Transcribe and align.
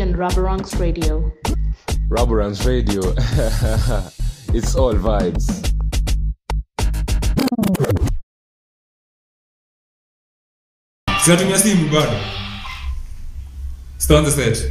only 0.00 0.12
on 0.12 0.18
Rubberonks 0.18 0.78
Radio. 0.78 1.32
Rubberance 2.08 2.64
Radio. 2.66 3.00
it's 4.52 4.74
all 4.76 4.92
vibes. 4.94 5.72
sinatumia 11.24 11.58
simu 11.58 11.88
bado 11.90 12.18
sitaanza 13.98 14.30
set 14.30 14.70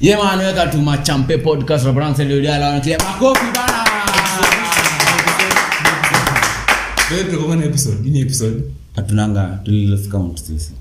Yeah 0.00 0.18
man 0.24 0.38
weka 0.38 0.66
tu 0.66 0.78
machampe 0.78 1.38
podcast 1.38 1.84
rabranseliodiala 1.86 2.66
wanakilia 2.66 2.98
makofi 2.98 3.44
bana 3.54 3.84
Leo 7.10 7.24
tutakuwa 7.24 7.56
na 7.56 7.64
episode 7.64 8.10
ni 8.10 8.20
episode 8.20 8.62
hatunanga 8.96 9.60
tuliloscount 9.64 10.38
sisi 10.38 10.72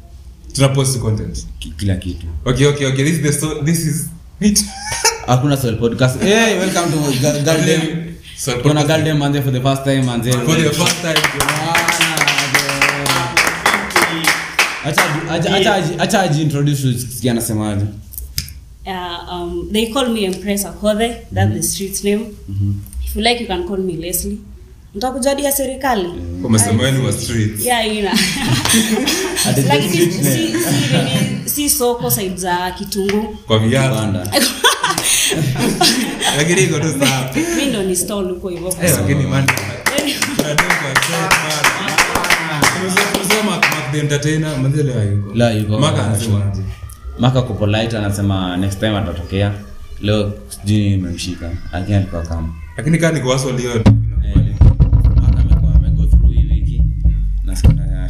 tuna 0.56 0.70
post 0.70 1.00
content 1.00 1.46
kila 1.78 1.96
kitu 1.96 2.28
okay 2.46 2.68
okay 2.68 2.88
okay 2.88 3.04
this 3.04 3.14
is 3.14 3.22
the 3.22 3.34
so 3.34 3.62
this 3.64 3.80
is 3.86 4.10
it 4.40 4.66
hakuna 5.28 5.58
soul 5.58 5.76
podcast 5.78 6.20
hey, 6.22 6.60
welcome 6.60 6.92
to 6.92 7.00
Garden 7.46 8.16
Soul 8.38 8.62
kuna. 8.62 8.84
Garden 8.84 9.18
manze 9.18 9.42
for 9.42 9.52
the 9.52 9.62
first 9.62 9.84
time 9.84 10.04
manze 10.06 10.32
for 10.32 10.56
the 10.56 10.70
first 10.72 11.02
time 11.02 11.22
Acha 14.86 15.02
acha- 15.30 16.00
acha 16.00 16.24
acha 16.24 16.42
introduce 16.42 16.82
sikia 16.94 17.32
anasemaje 17.32 17.86
Uh, 18.88 19.20
um, 19.34 19.70
they 19.72 19.92
call 19.92 20.10
me 20.10 20.26
Empress 20.26 20.64
Akodhe. 20.64 21.26
That's 21.32 21.50
mm-hmm. 21.50 21.54
the 21.56 21.64
street 21.64 22.04
name. 22.04 22.26
Mm-hmm. 22.50 22.72
If 23.04 23.16
you 23.16 23.24
like, 23.24 23.40
you 23.42 23.48
can 23.48 23.68
call 23.68 23.78
me 23.78 23.98
Leslie. 23.98 24.38
Mtakujadia 24.96 25.52
serikali. 25.52 26.10
si, 31.56 31.70
soko 31.70 32.12
said 32.12 32.38
za 32.38 32.72
Kitungu. 32.72 33.38
kwa 33.48 33.60
viatu 33.60 33.96
Banda. 33.96 34.28
lakini 36.38 36.64
iko 36.64 36.80
tu 36.80 36.88
sawa. 37.00 37.30
Mi 37.58 37.66
ndo 37.66 37.84
ni 37.84 37.96
stall 37.96 38.30
huko 38.30 38.52
yuko. 38.52 38.72
maka 47.20 47.42
kupolite 47.42 47.98
anasema 47.98 48.58
next 48.58 48.80
time 48.80 48.98
atatokea. 48.98 49.52
Leo 50.02 50.34
sijui 50.50 50.98
memshika 50.98 51.50
lakini 51.74 51.98
alikuwa 51.98 52.22
kama 52.22 52.50
lakini 52.78 52.98
kaa 52.98 53.12
niko 53.12 53.30
waso 53.30 53.52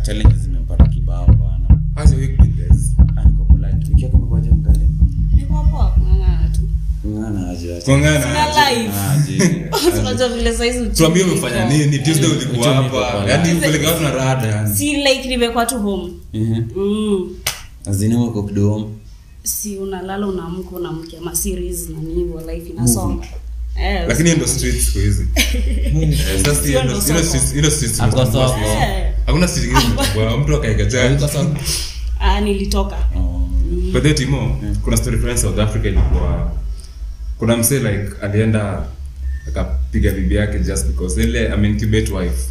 challenges 0.06 0.40
zimempata 0.40 0.88
kibao 0.88 1.26
bana 1.28 1.82
how's 1.96 2.12
your 2.12 2.22
week 2.22 2.38
been 2.38 2.52
guys? 2.54 2.96
Ah, 3.18 3.24
niko 3.26 3.46
polite. 3.46 3.88
Wiki 3.90 4.04
yako 4.04 4.18
imekuwaje 4.18 4.50
mkali. 4.52 4.90
Niko 5.36 5.54
poa 5.72 5.92
kung'ang'ana 5.92 6.50
tu. 6.56 6.62
ngana 7.08 7.50
aje 7.50 7.76
aje. 7.76 7.92
Life. 7.98 8.92
aje. 9.12 10.00
Unajua 10.00 10.30
vile 10.30 10.58
saizi 10.58 10.80
uchumi 10.80 10.96
tuambie 10.96 11.24
umefanya 11.24 11.70
nini? 11.70 12.00
Tuesday 12.00 12.30
ulikuwa 12.32 12.74
hapa. 12.74 12.90
pale. 12.90 13.32
yani 13.32 13.54
upeleka 13.54 13.88
watu 13.92 14.04
na 14.04 14.12
rada 14.12 14.48
yani 14.48 14.76
Si 14.76 14.96
like 14.96 15.28
nimekuwa 15.30 15.66
tu 15.66 15.80
home. 15.80 16.12
Mhm. 16.34 16.64
Mm. 16.76 17.30
azini 17.86 18.32
kidogo 18.48 18.92
si 19.44 19.78
unalala 19.78 20.28
unaamka 20.28 20.76
unamkia 20.76 21.22
ma 21.22 21.36
series 21.36 21.90
na 21.90 22.00
nini 22.00 22.14
hivyo 22.14 22.42
life 22.52 22.70
inasonga 22.70 23.24
Eh, 23.26 23.32
lakini 24.08 24.30
hiyo 24.30 24.38
ndo 24.38 24.48
street 24.48 24.80
siku 24.80 25.00
hizi. 25.00 25.28
Hakuna 29.26 29.48
street 29.48 29.66
ingine 29.70 31.10
mtu 31.16 31.28
sawa? 31.28 31.56
ah, 32.20 32.42
nilitoka. 32.42 32.96
Oh. 33.16 33.50
But 33.94 34.16
Timo, 34.16 34.62
kuna 34.84 34.98
story 34.98 35.18
fulani 35.18 35.38
South 35.40 35.60
Africa 35.60 35.86
ilikuwa 35.86 36.52
kuna 37.40 37.58
msee 37.58 37.80
like 37.80 38.12
alienda 38.22 38.84
akapiga 39.48 40.12
bibi 40.12 40.36
yake 40.36 40.60
just 40.60 40.88
because 40.88 41.24
ile 41.24 41.46
I 41.54 41.58
mean 41.58 41.66
incubate 41.66 42.14
wife. 42.14 42.50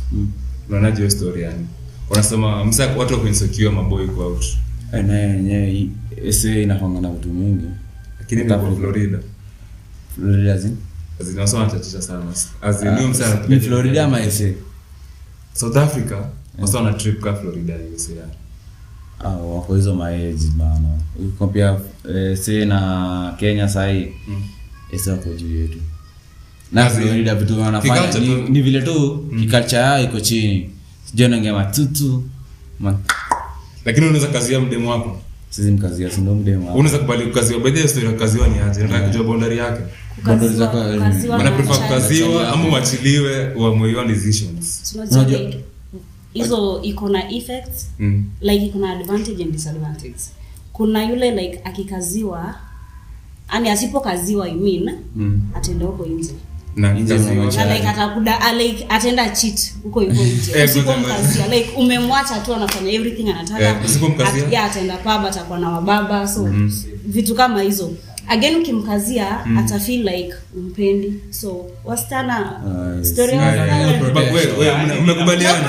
Unaonaje 0.69 0.97
hiyo 0.97 1.11
story 1.11 1.43
yani? 1.43 1.67
Wanasema 2.11 2.65
msa 2.65 2.87
watu 2.97 3.15
wakuinsecure 3.15 3.69
maboy 3.71 4.07
kwa 4.07 4.27
out. 4.27 4.45
Eh, 4.95 5.05
naye 5.05 5.29
yenyewe 5.29 5.89
ese 6.27 6.63
inakwanga 6.63 7.01
na 7.01 7.11
vitu 7.11 7.29
mingi. 7.29 7.65
Lakini 8.21 8.43
ni 8.45 8.49
kwa 8.49 8.77
Florida. 8.77 9.19
florida 10.15 10.59
zi 10.59 10.71
Zinasema 11.21 11.63
wanachatisha 11.63 12.03
sana. 12.03 12.23
As 12.63 12.83
in 12.83 12.89
huyo 12.89 13.15
ni 13.49 13.61
florida 13.61 14.05
ama 14.05 14.21
ese 14.21 14.55
South 15.53 15.77
Africa. 15.77 16.17
Wasa 16.59 16.79
wana 16.79 16.93
trip 16.93 17.21
ka 17.21 17.35
Florida 17.35 17.75
USA. 17.95 18.13
yani. 18.13 18.33
Ah, 19.25 19.29
wako 19.29 19.75
hizo 19.77 19.95
maeji 19.95 20.49
bana 20.57 20.89
kompia 21.39 21.79
se 22.43 22.65
na 22.65 23.35
kenya 23.39 23.69
sahii 23.69 24.09
Mm. 24.29 24.43
ese 24.93 25.11
wako 25.11 25.29
juu 25.35 25.61
yetu 25.61 25.79
na 26.73 26.91
florida 26.91 27.35
vitu 27.35 27.61
wanafanya 27.61 28.19
ni, 28.19 28.35
ni 28.35 28.63
vile 28.63 28.83
tu 28.83 29.25
kikalcha 29.41 29.79
yao 29.79 30.01
iko 30.03 30.21
chini 30.21 30.71
sijui 31.05 31.27
anaongea 31.27 31.53
matutu 31.55 32.23
Ma- 32.81 32.99
Lakini 33.85 34.07
unaweza 34.07 34.29
kazia 34.29 34.61
mdemo 34.61 34.91
wako. 34.91 35.21
sisi 35.51 35.71
mkazia 35.71 36.11
sindo 36.11 36.35
mdemo. 36.35 36.75
Unaweza 36.75 36.99
kubali 36.99 37.27
kukaziwa. 37.27 37.89
Story 37.89 38.07
ya 38.07 38.13
kaziwa 38.13 38.49
ni 38.49 38.59
aje? 38.59 38.83
Nataka 38.83 39.07
kujua 39.09 39.25
boundary 39.25 39.59
yake. 39.59 39.83
Boundary 40.23 40.55
Kukaziwa- 41.67 42.49
ama 42.53 42.69
uachiliwe 42.69 43.53
hizo 46.35 46.83
iko 46.83 47.09
na 47.09 47.31
effects 47.33 47.91
Mm. 47.99 48.25
like 48.41 48.67
iko 48.67 48.79
na 48.79 48.91
advantage 48.93 49.43
and 49.43 49.53
disadvantage. 49.53 50.15
Kuna 50.73 51.05
yule 51.05 51.31
like 51.31 51.61
akikaziwa 51.65 52.55
ani 53.49 53.71
asipokaziwa 53.71 54.49
I 54.49 54.55
mean 54.55 54.91
Mm. 55.17 55.41
atenda 55.55 55.87
huko 55.87 56.07
nje. 56.07 56.31
Na 56.77 56.95
Nje 56.95 57.19
na 57.19 57.75
like 57.75 57.89
atakuda 57.89 58.41
ah, 58.41 58.53
like 58.53 58.87
atenda 58.89 59.29
cheat 59.31 59.73
huko 59.83 60.03
nje. 60.05 60.53
Eh, 60.57 60.65
usipomkazia 60.65 61.47
like 61.49 61.71
umemwacha 61.77 62.41
tu 62.41 62.55
anafanya 62.55 62.93
everything 62.93 63.29
anataka. 63.31 63.61
Yeah, 63.61 63.85
usipomkazia? 63.85 64.49
Yeah, 64.51 64.65
ataenda 64.65 64.97
pub 64.97 65.27
atakuwa 65.27 65.59
na 65.59 65.71
wababa 65.71 66.29
so 66.29 66.49
vitu 67.07 67.35
kama 67.35 67.63
hizo 67.63 67.91
again 68.29 68.57
ukimkazia 68.57 69.39
ata 69.59 69.79
feel 69.81 70.03
like 70.09 70.35
umpendi. 70.57 71.13
So 71.31 71.67
wasichana 71.85 72.37
Ah, 72.37 72.61
mmekubaliana? 75.03 75.69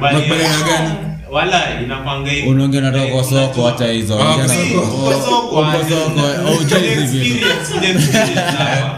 Mmekubaliana 0.00 0.64
gani? 0.66 0.94
wala 1.32 1.80
inakwanga 1.82 2.30
hivi. 2.30 2.48
unaongea 2.48 2.80
natoka 2.80 3.06
kwa 3.06 3.24
soko 3.24 3.62
hata 3.66 3.86
hizo 3.92 4.14
Ongea 4.18 4.36
na- 4.46 4.54
kwa 4.54 4.54
soko. 4.54 4.96
Kwa 4.96 5.14
soko, 5.24 5.64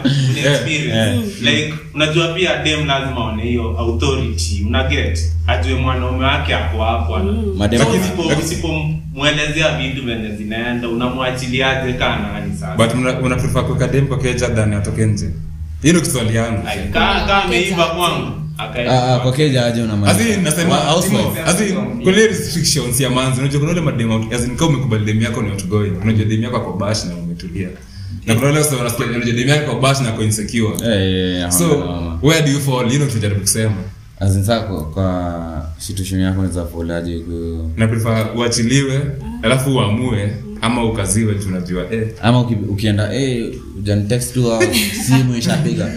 experience, 0.53 1.25
experience. 1.27 1.51
Like, 1.51 1.73
unajua 1.93 2.27
pia 2.27 2.63
dem 2.63 2.85
lazima 2.87 3.25
one 3.25 3.43
hiyo 3.43 3.79
authority. 3.79 4.63
Una 4.67 4.83
get? 4.83 5.19
Ajue 5.47 5.75
mwanaume 5.75 6.25
wake 6.25 6.55
ako 6.55 6.83
hapo 6.83 7.15
usipo- 7.99 8.39
usipomwelezea 8.39 9.77
vitu 9.77 10.05
venye 10.05 10.35
zinaenda 10.35 10.89
unamwachiliaje 10.89 11.93
kaa 11.93 12.15
nani 12.19 12.53
sasa? 12.59 12.75
But 12.75 12.93
mna- 12.95 13.19
una 13.19 13.35
prefer 13.35 13.65
kuweka 13.65 13.87
dem 13.87 14.07
kwa 14.07 14.17
keja 14.19 14.49
than 14.49 14.73
atoke 14.73 15.05
nje. 15.05 15.29
Hiyo 15.81 16.01
kiswali 16.01 16.35
yangu. 16.35 16.67
Kaa 16.93 17.43
ameiva 17.43 17.85
kwangu 17.85 18.31
akae- 18.57 18.89
Ah, 18.89 19.15
ah, 19.15 19.19
kwa 19.19 19.31
keja 19.33 19.65
aje 19.65 19.81
restrictions 22.27 22.99
ya 22.99 23.09
manzi. 23.09 23.39
Unajua 23.39 23.59
kuna 23.59 23.71
ule 23.71 23.81
madem 23.81 24.11
kama 24.55 24.69
umekubali 24.69 25.05
dem 25.05 25.21
yako 25.21 25.41
ni 25.41 25.49
outgoing. 25.51 25.91
Unajua 26.03 26.25
dem 26.25 26.43
yako 26.43 26.57
ako 26.57 26.73
bash 26.73 27.05
na 27.05 27.15
umetulia 27.15 27.69
na 28.25 28.35
kuna 28.35 28.47
wale 28.47 28.63
sasa 28.63 28.75
wanasikia 28.77 29.05
unajua 29.05 29.33
dem 29.33 29.47
yako 29.49 29.71
ako 29.71 30.03
na 30.03 30.09
ako 30.09 30.23
insecure 30.23 30.73
so 31.51 31.65
hapana, 31.65 32.19
where 32.23 32.41
do 32.45 32.51
you 32.51 32.59
fall? 32.59 32.93
You 32.93 32.99
tunajaribu 33.07 33.41
kusema. 33.41 33.75
As 34.19 34.35
kwa- 34.59 34.85
kwa 34.91 35.71
situation 35.77 36.21
yako 36.21 36.39
unaweza 36.39 36.65
folaje 36.65 37.19
ku 37.19 37.71
na 37.77 37.87
prefer 37.87 38.27
uachiliwe 38.37 39.01
alafu 39.41 39.69
uamue 39.75 40.33
ama 40.61 40.83
ukaziwe 40.85 41.35
eh. 41.91 42.07
Ama 42.21 42.41
uki, 42.41 42.53
ukienda 42.55 43.13
eh 43.13 43.53
tu 44.33 44.53
au 44.53 44.61
simu 45.07 45.35
ishapiga. 45.35 45.91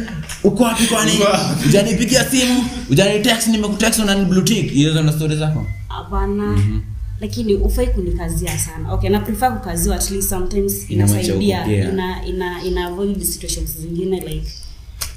Uko 0.45 0.63
wapi 0.65 0.85
kwani 0.87 1.13
ujanipigia 1.67 2.25
simu 2.25 2.65
ujanitext 2.91 3.47
nimekutext 3.49 3.99
unani 3.99 4.25
blue 4.25 4.43
tick 4.45 4.71
hizo 4.73 5.03
ndo 5.03 5.13
story 5.13 5.37
zako? 5.37 5.67
Hapana 5.89 6.59
lakini 7.21 7.55
ufai 7.55 7.87
kunikazia 7.87 8.59
sana. 8.59 8.93
Okay 8.93 9.11
na 9.11 9.21
prefer 9.21 9.55
kukaziwa 9.59 9.97
at 9.97 10.11
least 10.11 10.29
sometimes 10.29 10.91
inasaidia 10.91 11.65
ina 11.93 12.27
ina 12.27 12.65
ina 12.65 12.87
avoid 12.87 13.23
situations 13.23 13.79
zingine 13.81 14.21
like 14.21 14.53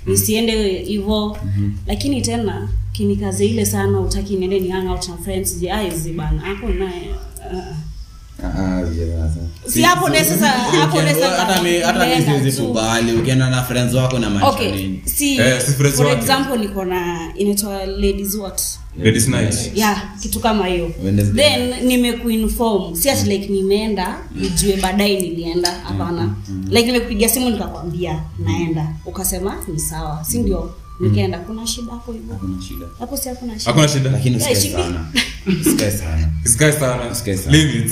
nisiende 0.06 0.78
hivyo 0.84 1.38
lakini 1.88 2.22
tena 2.22 2.70
kinikazia 2.92 3.48
ile 3.48 3.66
sana 3.66 4.00
utaki 4.00 4.36
niende 4.36 4.60
ni 4.60 4.70
hang 4.70 4.88
out 4.90 5.08
na 5.10 5.18
friends 5.18 5.60
je 5.60 5.72
aizi 5.72 6.14
bana 6.14 6.42
hapo 6.42 6.70
naye 6.70 7.10
uh, 7.54 7.76
Vijana 8.90 9.30
sasa. 9.30 9.72
si 9.72 9.82
hapo 9.82 10.10
ne 10.10 10.24
sasa 10.26 10.48
hapo 10.48 11.02
ne 11.02 11.14
Ukienda- 11.14 11.20
na 13.50 13.64
friends 13.64 13.94
wako 13.96 14.20
na 14.20 14.30
si, 15.06 15.38
Eh, 15.38 15.62
niko 16.58 16.86
na 16.86 17.32
inaitwa 17.36 17.86
ladies 17.86 18.36
what? 18.36 18.62
Ladies 19.04 19.28
night. 19.28 19.72
yeah 19.76 20.04
kitu 20.22 20.40
kama 20.40 20.68
hiyo. 20.68 20.92
Then 21.36 21.88
nimekuinform. 21.88 22.96
Si 22.96 23.10
ati 23.10 23.30
like 23.30 23.48
nimeenda 23.48 24.18
nijue 24.36 24.78
baadaye 24.82 25.20
nilienda. 25.20 25.72
Hapana. 25.72 26.30
Like 26.70 26.86
nimekupigia 26.86 27.30
simu 27.30 27.50
nikakwambia 27.50 28.24
naenda. 28.40 28.88
Ukasema 29.06 29.56
ni 29.74 29.80
sawa. 29.80 30.24
Si 30.24 30.40
ndio 30.40 30.74
nikaenda 31.02 31.38
kuna 31.40 31.68
shida 31.68 31.92
hapo 31.92 32.12
hivyo 32.12 32.34
hakuna 32.34 32.62
shida. 32.62 32.86
Hapo 33.00 33.18
si 33.18 33.30
hakuna 33.30 33.54
shida. 33.60 33.72
Hakuna 33.72 33.88
shida? 33.88 34.10
Lakini 34.10 34.44
Yeah, 34.44 34.56
sana. 34.56 35.06
Usikae 35.62 35.92
sana. 35.92 36.28
Sky 36.44 36.72
sana. 36.80 37.16
Sky 37.16 37.38
sana. 37.38 37.58
limits. 37.58 37.92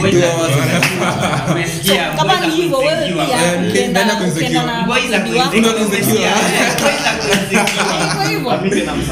Umesikia, 1.50 2.10
kama 2.18 2.40
ni 2.46 2.54
hivyo 2.56 2.78
wewe 2.78 3.12
pia 3.12 3.54
Eh, 3.54 3.68
ukienda 3.70 4.04
na 4.04 4.14
Boys 4.86 5.12
are 5.12 5.30
insecure. 5.30 5.40
Boys 5.46 5.94
are 7.04 8.28
hivyo 8.28 8.52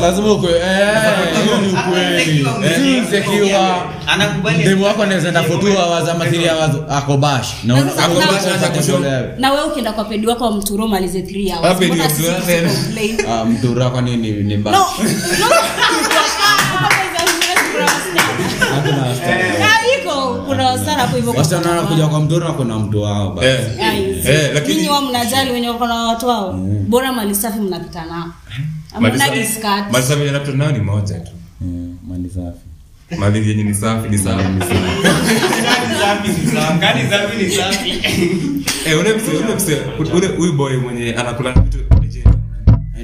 lazima 0.01 0.33
ukwe 0.33 0.51
eh, 0.51 1.45
hiyo 1.45 1.59
ni 1.61 1.69
ukweli. 1.73 2.47
si 2.77 2.97
insecure 2.99 3.57
Anakubali- 4.07 4.83
wako 4.83 5.03
anaweza 5.03 5.29
enda 5.29 5.43
fotua 5.43 5.87
waza 5.87 6.15
hours 6.15 6.21
wazo. 6.21 6.31
Three 6.37 6.49
hours 6.49 6.77
ako 6.91 7.17
bash 7.17 7.49
na 7.65 7.75
na 9.39 9.53
wewe 9.53 9.65
ukienda 9.65 9.93
kwa 9.93 10.05
pedi 10.05 10.27
wako 10.27 10.53
mturo 10.53 10.89
malize 10.89 11.21
3 11.21 11.53
hours. 11.55 11.81
Mbona 11.81 12.11
sisi 12.11 12.31
Ah, 13.29 13.45
mtu 13.45 13.79
wako 13.81 14.01
ni 14.01 14.17
ni 14.17 14.31
ni 14.31 14.55
No, 14.55 14.61
mbaya 14.61 14.79
no, 14.79 14.85
hakuna 18.75 19.03
wasichana. 19.03 19.45
Ah, 19.65 19.81
iko 20.03 20.35
kuna 20.47 20.67
wasichana 20.67 21.03
hapo 21.03 21.17
hivyo 21.17 21.33
wasichana 21.33 21.71
wanakuja 21.71 22.07
kwa 22.07 22.21
na 22.39 22.53
kuna 22.53 22.79
mtu 22.79 23.03
wao 23.03 23.31
basi 23.33 23.49
Eh. 23.49 24.27
Eh, 24.27 24.51
lakini- 24.55 24.75
nyinyi 24.77 24.89
wa 24.89 25.01
mnajali 25.03 25.51
wenye 25.53 25.69
wako 25.69 25.87
na 25.87 25.95
watu 25.95 26.27
wao 26.29 26.53
bora 26.89 27.13
mali 27.13 27.35
safi 27.35 27.61
mnapita 27.61 28.05
nao 28.05 28.27
Mali 29.01 29.13
amna 29.15 29.27
safi- 29.27 29.39
discard 29.39 29.93
mali 29.93 30.05
safi 30.07 30.27
yanapita 30.27 30.53
nayo 30.57 30.73
ni 30.73 30.79
moja 30.79 31.15
tu 31.21 31.31
Mm, 31.61 31.97
mali 32.09 32.31
safi 32.31 32.59
mali 33.21 33.49
yenye 33.49 33.63
ni 33.63 33.75
safi 33.75 34.09
ni 34.09 34.19
safi. 34.19 34.45
Eh, 38.87 38.99
huyu 40.37 40.53
boy 40.53 40.77
mwenye 40.77 41.15
anakula 41.15 41.53
vitu. 41.53 41.79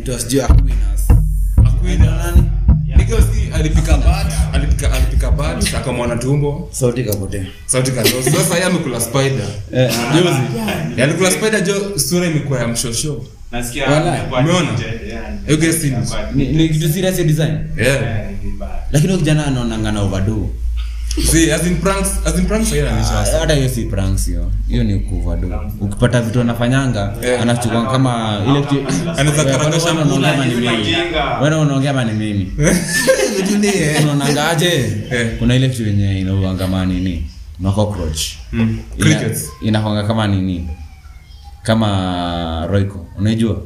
Anaitwa 0.04 0.20
sijui 0.20 0.40
Aquinas. 0.40 1.08
Aquinas. 1.56 3.24
Si 3.34 3.52
alipika 3.54 3.96
bad, 3.96 4.26
alipika 4.52 4.92
alipika 4.92 5.30
bad, 5.30 5.64
akamwona 5.76 6.16
tumbo, 6.16 6.68
sauti 6.72 7.04
kapotea 7.04 7.44
sauti 7.66 7.90
katoa. 7.90 8.22
Sasa 8.22 8.54
yeye 8.54 8.66
amekula 8.66 9.00
spider. 9.00 9.46
eh 9.72 9.90
juzi 10.14 10.28
Yeye 10.90 11.02
alikula 11.04 11.30
spider 11.30 11.62
jo 11.64 11.98
sura 11.98 12.26
imekuwa 12.26 12.60
ya 12.60 12.68
mshosho. 12.68 13.24
Nasikia 13.52 13.86
umeona? 14.40 14.70
DJ. 14.72 14.82
You 15.50 15.56
guys 15.58 15.80
see? 15.80 15.92
Ni 16.34 16.48
ni 16.48 16.68
kitu 16.68 16.88
serious 16.88 17.16
design? 17.16 17.58
Yeah. 17.78 18.30
Lakini 18.92 19.18
kijana 19.18 19.46
anaonanga 19.46 19.92
na 19.92 20.00
overdo 20.02 20.48
See, 21.30 21.52
as 21.52 21.66
in 21.66 21.76
pranks, 21.76 22.10
as 22.26 22.38
in 22.38 22.46
pranks 22.46 22.72
yeye 22.72 22.88
ananisha. 22.88 23.38
Hata 23.40 23.54
hiyo 23.54 23.68
si 23.68 23.82
pranks 23.84 24.26
hiyo 24.26 24.50
hiyo 24.68 24.84
ni 24.84 24.98
kuvado 24.98 25.70
ukipata 25.80 26.20
vitu 26.20 26.40
anafanyanga 26.40 27.14
Yeah. 27.22 27.42
anachukua 27.42 27.86
kama 27.92 28.40
ile 28.50 28.62
Wewe, 31.42 31.56
unaongea 31.56 31.92
kama 31.94 32.12
mimi. 32.12 32.52
Unaonangaje 32.58 32.62
kama 32.62 32.74
ni 33.54 33.62
mimi. 33.62 33.98
Unaonanga 34.02 34.56
Eh. 35.10 35.38
kuna 35.38 35.54
ile 35.56 35.68
kitu 35.68 35.82
yenye 35.86 36.20
inauanga 36.20 36.66
manini 36.66 37.00
nini? 37.00 37.30
Na 37.60 37.72
cockroach. 37.72 38.20
Mm. 38.52 38.78
Ina- 38.98 39.30
inakwanga 39.62 40.02
kama 40.02 40.26
nini? 40.26 40.68
Kama 41.62 42.66
roiko 42.66 43.06
unaijua? 43.18 43.62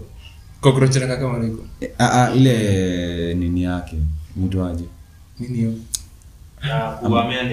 Cockroach 0.61 0.97
kama. 1.17 1.49
Eh, 1.81 1.91
ah, 1.99 2.11
ah, 2.25 2.35
ile 2.35 3.35
nini 3.35 3.63
yake? 3.63 3.97
Nini 5.41 5.57
hiyo? 5.59 5.73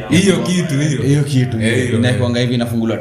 Hiyo 0.10 0.38
kitu 0.38 0.80
hiyo. 0.80 1.02
hiyo 1.02 1.24
kitu 1.24 1.62
inaekwanga 1.98 2.40
hivi 2.40 2.54
inafungulwa 2.54 2.98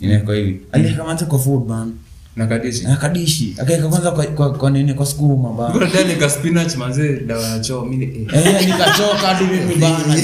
inaekwa 0.00 0.34
hivi. 0.34 0.60
Alieka 0.72 1.04
kwa 1.26 1.38
food 1.38 1.68
man. 1.68 1.92
Na 2.36 2.44
akaeka 3.58 3.88
kwanza 3.88 4.10
kwa, 4.10 4.26
kwa, 4.26 4.52
kwa 4.52 4.70
nini? 4.70 4.94
Kwa 4.94 5.06
skuma 5.06 5.52
spinach 6.30 6.76
dawa 7.26 7.42
ya 7.48 7.58
choo 7.60 7.84
eh. 7.84 8.26
Eh, 8.46 8.66
nikachoka 8.66 9.40
mimi 9.40 9.74
bana. 9.74 10.16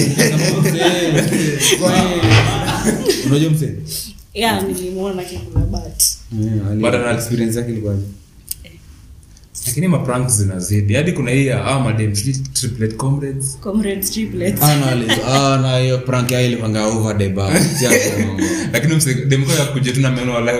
Unajua 3.26 3.50
mse 3.50 3.74
nilimwona 4.62 5.22
kikula 5.22 5.64
but 5.64 6.02
Bado 6.82 6.98
na- 6.98 7.12
experience 7.12 7.58
yake 7.58 7.72
ilikuwaje 7.72 8.02
Lakini 9.66 9.88
maprank 9.88 10.28
zinazidi. 10.28 10.94
Hadi 10.94 11.12
kuna 11.12 11.30
hii 11.30 11.46
ya 11.46 11.64
ah 11.64 11.80
madem 11.80 12.12
triplet 12.52 12.96
comrades. 12.96 13.58
comrades 13.60 14.10
triplets 14.10 14.62
Ah, 14.62 15.54
ah, 15.54 15.58
na 15.62 15.78
hiyo 15.78 15.98
prank 15.98 16.30
yake 16.30 16.46
ilikuwanga 16.46 16.86
over 16.86 17.18
the 17.18 17.28
bar. 17.28 17.52
Lakini 18.72 18.94
mse 18.96 19.14
dem 19.14 19.44
kwa 19.44 19.66
kuja 19.66 19.92
tu 19.92 20.00
na 20.00 20.10
meno 20.10 20.32
wala 20.34 20.52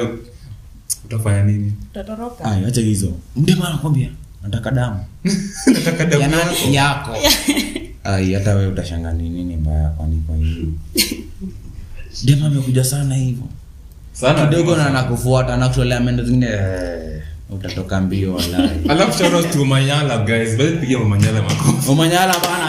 utafanya 1.04 1.42
nini? 1.42 1.72
utatoroka 1.90 2.44
ah 2.44 2.66
acha 2.66 2.80
hizo 2.80 3.12
mdema 3.36 3.68
anakwambia 3.68 4.08
nataka 4.42 4.70
damu 4.70 5.04
Nataka 5.74 6.04
damu 6.04 6.34
yako. 6.70 7.16
ai 8.04 8.32
hata 8.34 8.54
wewe 8.54 8.72
utashanga 8.72 9.12
ni 9.12 9.28
nini 9.28 9.56
mbaya 9.56 9.88
kwani 9.88 10.22
kwa 10.26 10.36
hiyo 10.36 10.66
dema 12.24 12.46
amekuja 12.46 12.84
sana 12.84 13.14
hivyo 13.14 13.44
Sana 14.12 14.46
kidogo 14.46 14.76
na 14.76 14.90
nakufuata 14.90 15.56
na 15.56 15.68
kutolea 15.68 16.00
mendo 16.00 16.24
zingine 16.24 16.46
eh, 16.46 17.13
utatoka 17.50 18.00
mbio 18.00 18.40
Alafu 18.88 19.18
shout 19.18 19.34
out 19.34 19.50
to 19.52 19.64
Manyala 19.64 20.18
guys. 20.18 20.56
Pigia 20.80 20.98
Manyala 20.98 21.42
makofi. 21.42 21.86
bana 22.38 22.64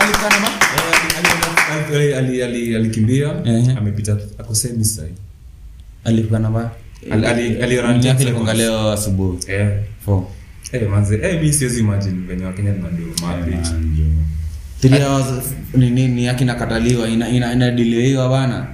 alikana 0.00 0.48
alikimbia 2.76 3.30
amepita 3.78 4.16
ako 4.38 4.54
semi 4.54 4.84
sai 4.84 5.12
alikana 6.04 6.50
ba 6.50 6.70
Ali- 7.10 7.26
ali- 7.26 7.62
ali 7.62 7.76
run 7.80 7.92
Mimi 7.92 8.06
yake 8.06 8.18
10 8.24 8.26
ilikuwanga 8.26 8.52
seconds. 8.56 8.70
leo 8.80 8.92
asubuhi. 8.92 9.38
Eh. 9.48 9.68
Eh 10.72 10.82
eh 11.22 11.38
siwezi 11.52 11.80
imagine 11.80 12.26
venye 12.28 12.44
wakenya 12.44 12.72
nini 15.90 16.24
yake 16.24 16.44
inakataliwa 16.44 17.08
ina 17.08 17.28
ina 17.28 17.52
inadiliwa 17.52 18.28
bana. 18.28 18.66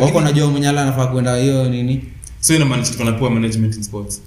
Wako 0.00 0.20
najua 0.20 0.50
mwenyala 0.50 0.82
anafaa 0.82 1.06
kwenda 1.06 1.36
hiyo 1.36 1.68
nini? 1.68 2.04
So 2.40 2.54
inamaanisha 2.54 2.94
tunapewa 2.94 3.30
management 3.30 3.76
in 3.76 3.82
sports 3.82 4.22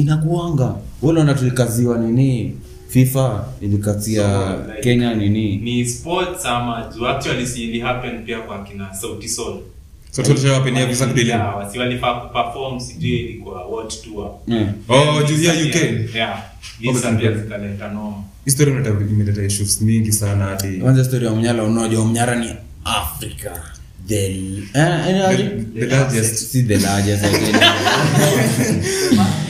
inakuanga. 0.00 0.74
Wale 1.02 1.18
wanatulikaziwa 1.18 1.98
nini? 1.98 2.52
Fifa 2.88 3.46
ilikazia 3.60 4.22
So, 4.22 4.72
like- 4.72 4.80
kenya 4.82 5.14
nini? 5.14 5.56
ni 5.56 5.86
sports 5.86 6.46
ama 6.46 6.90
juu 6.96 7.06
actually 7.06 7.46
si 7.46 7.62
ili 7.64 7.80
happen 7.80 8.24
pia 8.24 8.40
kwa 8.40 8.64
kina 8.64 8.94
sauti 8.94 9.28
sol. 9.28 9.58
So 10.10 10.22
tulishawapenia 10.22 10.86
visa 10.86 11.06
kudili 11.06 11.28
Yeah, 11.30 11.56
wasi 11.56 11.78
walifaa 11.78 12.14
kuperform 12.20 12.80
sijui 12.80 13.16
ilikuwa 13.16 13.64
world 13.66 13.92
tour. 14.04 14.30
Yeah. 14.46 14.68
oh 14.88 15.22
juu 15.22 15.42
ya 15.42 15.52
uk 15.52 16.14
yeah 16.14 16.42
visa 16.80 17.12
pia 17.12 17.32
zikaleta 17.32 17.88
noma 17.88 18.16
history 18.44 18.72
imeleta 19.10 19.42
issues 19.44 19.82
mingi 19.82 20.12
sana 20.12 20.44
hadi 20.44 20.78
kwanza 20.78 21.04
story 21.04 21.26
ya 21.26 21.32
mnyala 21.34 21.62
unajua 21.64 22.04
mnyara 22.04 22.36
ni 22.38 22.50
africa 22.84 23.50
the 24.08 24.26
eh, 24.74 25.28
aje? 25.28 25.50
the 25.74 25.86
largest 25.86 26.36
si 26.52 26.62
the 26.62 26.78
largest 26.78 27.24
I 27.24 27.30
tell 27.30 27.48
you. 27.48 27.60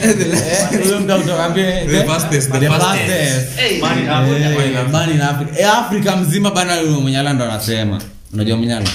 Eh, 0.02 0.82
huyo 0.84 1.00
mtu 1.00 1.12
The 1.54 1.86
the- 1.86 2.04
fastest, 2.04 2.50
the 2.52 2.58
the 2.60 2.66
fastest. 2.66 3.50
fastest. 3.50 3.80
Man 3.82 3.98
in 3.98 4.08
Africa. 4.08 4.80
Eh, 4.80 4.90
man 4.92 5.10
in 5.10 5.20
Africa. 5.20 5.60
Eh, 5.60 5.68
afrika 5.78 6.16
mzima 6.16 6.50
bana 6.50 6.75
huyo 6.76 7.00
mnyala 7.00 7.32
ndo 7.32 7.44
anasema 7.44 8.00
unajua 8.32 8.56
mnyala 8.56 8.86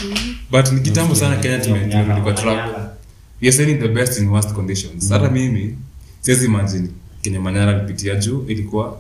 but 0.52 0.72
ni 0.72 0.82
kitambo 0.82 1.16
sana 1.16 1.36
kenya 1.36 1.58
tume- 1.58 1.80
tumerudi 1.92 2.22
kwa 2.22 2.34
track 2.34 2.70
we 3.42 3.48
are 3.48 3.52
saying 3.52 3.76
the 3.76 3.88
best 3.88 4.18
in 4.20 4.28
worst 4.28 4.54
conditions 4.54 5.10
hata 5.10 5.30
mimi 5.30 5.76
siwezi 6.22 6.46
imagine 6.46 6.88
kenya 7.22 7.40
manyara 7.40 7.72
alipitia 7.78 8.16
juu 8.16 8.46
ilikuwa 8.48 9.00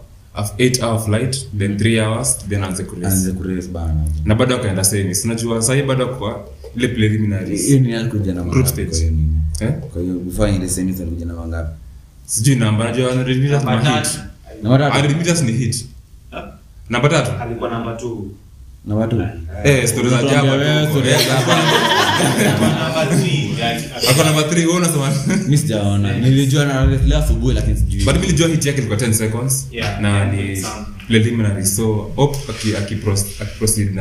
8 0.57 0.83
hour 0.83 0.99
flight 1.05 1.47
then 1.57 1.77
3 1.77 1.99
hours 1.99 2.37
then 2.49 2.63
anze 2.63 2.83
kurace 2.83 3.31
kurace 3.31 3.67
bana. 3.67 4.03
Na 4.25 4.35
bado 4.35 4.55
akaenda 4.55 4.83
seni 4.83 5.15
sinajua 5.15 5.61
sahii 5.61 5.83
bado 5.83 6.07
kwa 6.07 6.47
ile 6.75 6.87
preliminaries. 6.87 7.69
Group 8.51 8.67
stage. 8.67 9.13
eh? 9.59 9.73
Sijui 12.25 12.55
namba 12.55 12.85
najua 12.85 13.15
hit 15.23 15.41
ni 15.43 15.51
namba 16.89 17.09
tatu? 17.09 17.31
Alikuwa 17.41 17.69
namba 17.69 17.93
two. 17.93 18.27
na 18.85 18.95
watu 18.95 19.21
eh 19.63 19.87
story 19.87 20.09
za 20.09 20.23
jaba 20.23 20.57
tu 20.57 20.91
story 20.91 21.09
Eh, 21.09 21.27
za 21.27 21.37
ako 21.39 21.51
na- 21.51 21.61
Namba 22.79 23.05
three, 23.05 23.35
yani, 23.45 23.50
ako 24.09 24.23
namba 24.23 24.41
3 24.41 24.55
wewe 24.57 24.73
unasema 24.77 25.13
mi 25.49 25.57
sijaona. 25.57 26.17
Nilijua 26.19 26.65
na 26.65 26.85
leo 26.85 27.17
asubuhi 27.17 27.55
lakini 27.55 27.77
sijui. 27.77 28.03
But 28.03 28.13
mimi 28.13 28.25
nilijua 28.27 28.47
hit 28.47 28.65
yake 28.65 28.77
ilikuwa 28.77 28.99
10 28.99 29.13
seconds. 29.13 29.67
Yeah, 29.71 30.01
na 30.01 30.09
yeah, 30.17 30.33
ni 30.33 30.65
preliminary 31.07 31.65
so 31.65 31.93
hope 32.15 32.37
aki 32.49 32.75
aki 32.75 32.95
pros- 32.95 33.41
aki 33.43 33.57
proceed 33.57 33.95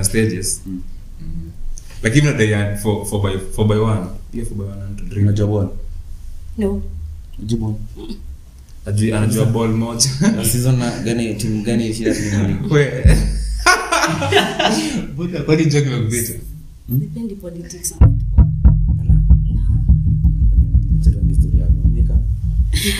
lakini 2.02 2.29
unadai 2.29 2.50
ya- 2.50 2.76
for- 2.76 3.07
for 3.07 3.21
by- 3.23 3.38
for 3.57 3.67
by 3.69 3.75
one. 3.75 4.07
Pia 4.33 4.45
for 4.45 4.57
by 4.57 4.62
one 4.64 4.83
and 4.83 4.99
to 4.99 5.05
drink. 5.05 5.23
unajua 5.26 5.47
ball? 5.47 5.69
No. 6.59 6.83
Jibu 7.38 7.81
Ajui- 8.87 9.14
anajua 9.17 9.47
ball 9.47 9.69
moja. 9.69 10.11
Na 10.37 10.45
season 10.45 10.83
gani 11.05 11.35
timu 11.35 11.62
gani 11.64 11.95
shida 11.95 12.14
timu 12.14 12.73
We. 12.75 12.93
Buda, 15.17 15.43
kwani 15.43 15.64
joke 15.67 15.87
imekupita? 15.87 16.33
sipendi 17.00 17.35
politics 17.35 17.95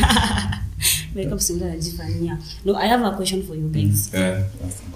na 0.01 0.59
makeup 1.15 1.39
sinda 1.41 1.67
najifanyia 1.67 2.39
no 2.65 2.79
i 2.79 2.89
have 2.89 3.05
a 3.07 3.11
question 3.11 3.43
for 3.43 3.57
you 3.57 3.69
guys. 3.69 4.11
Yeah. 4.15 4.43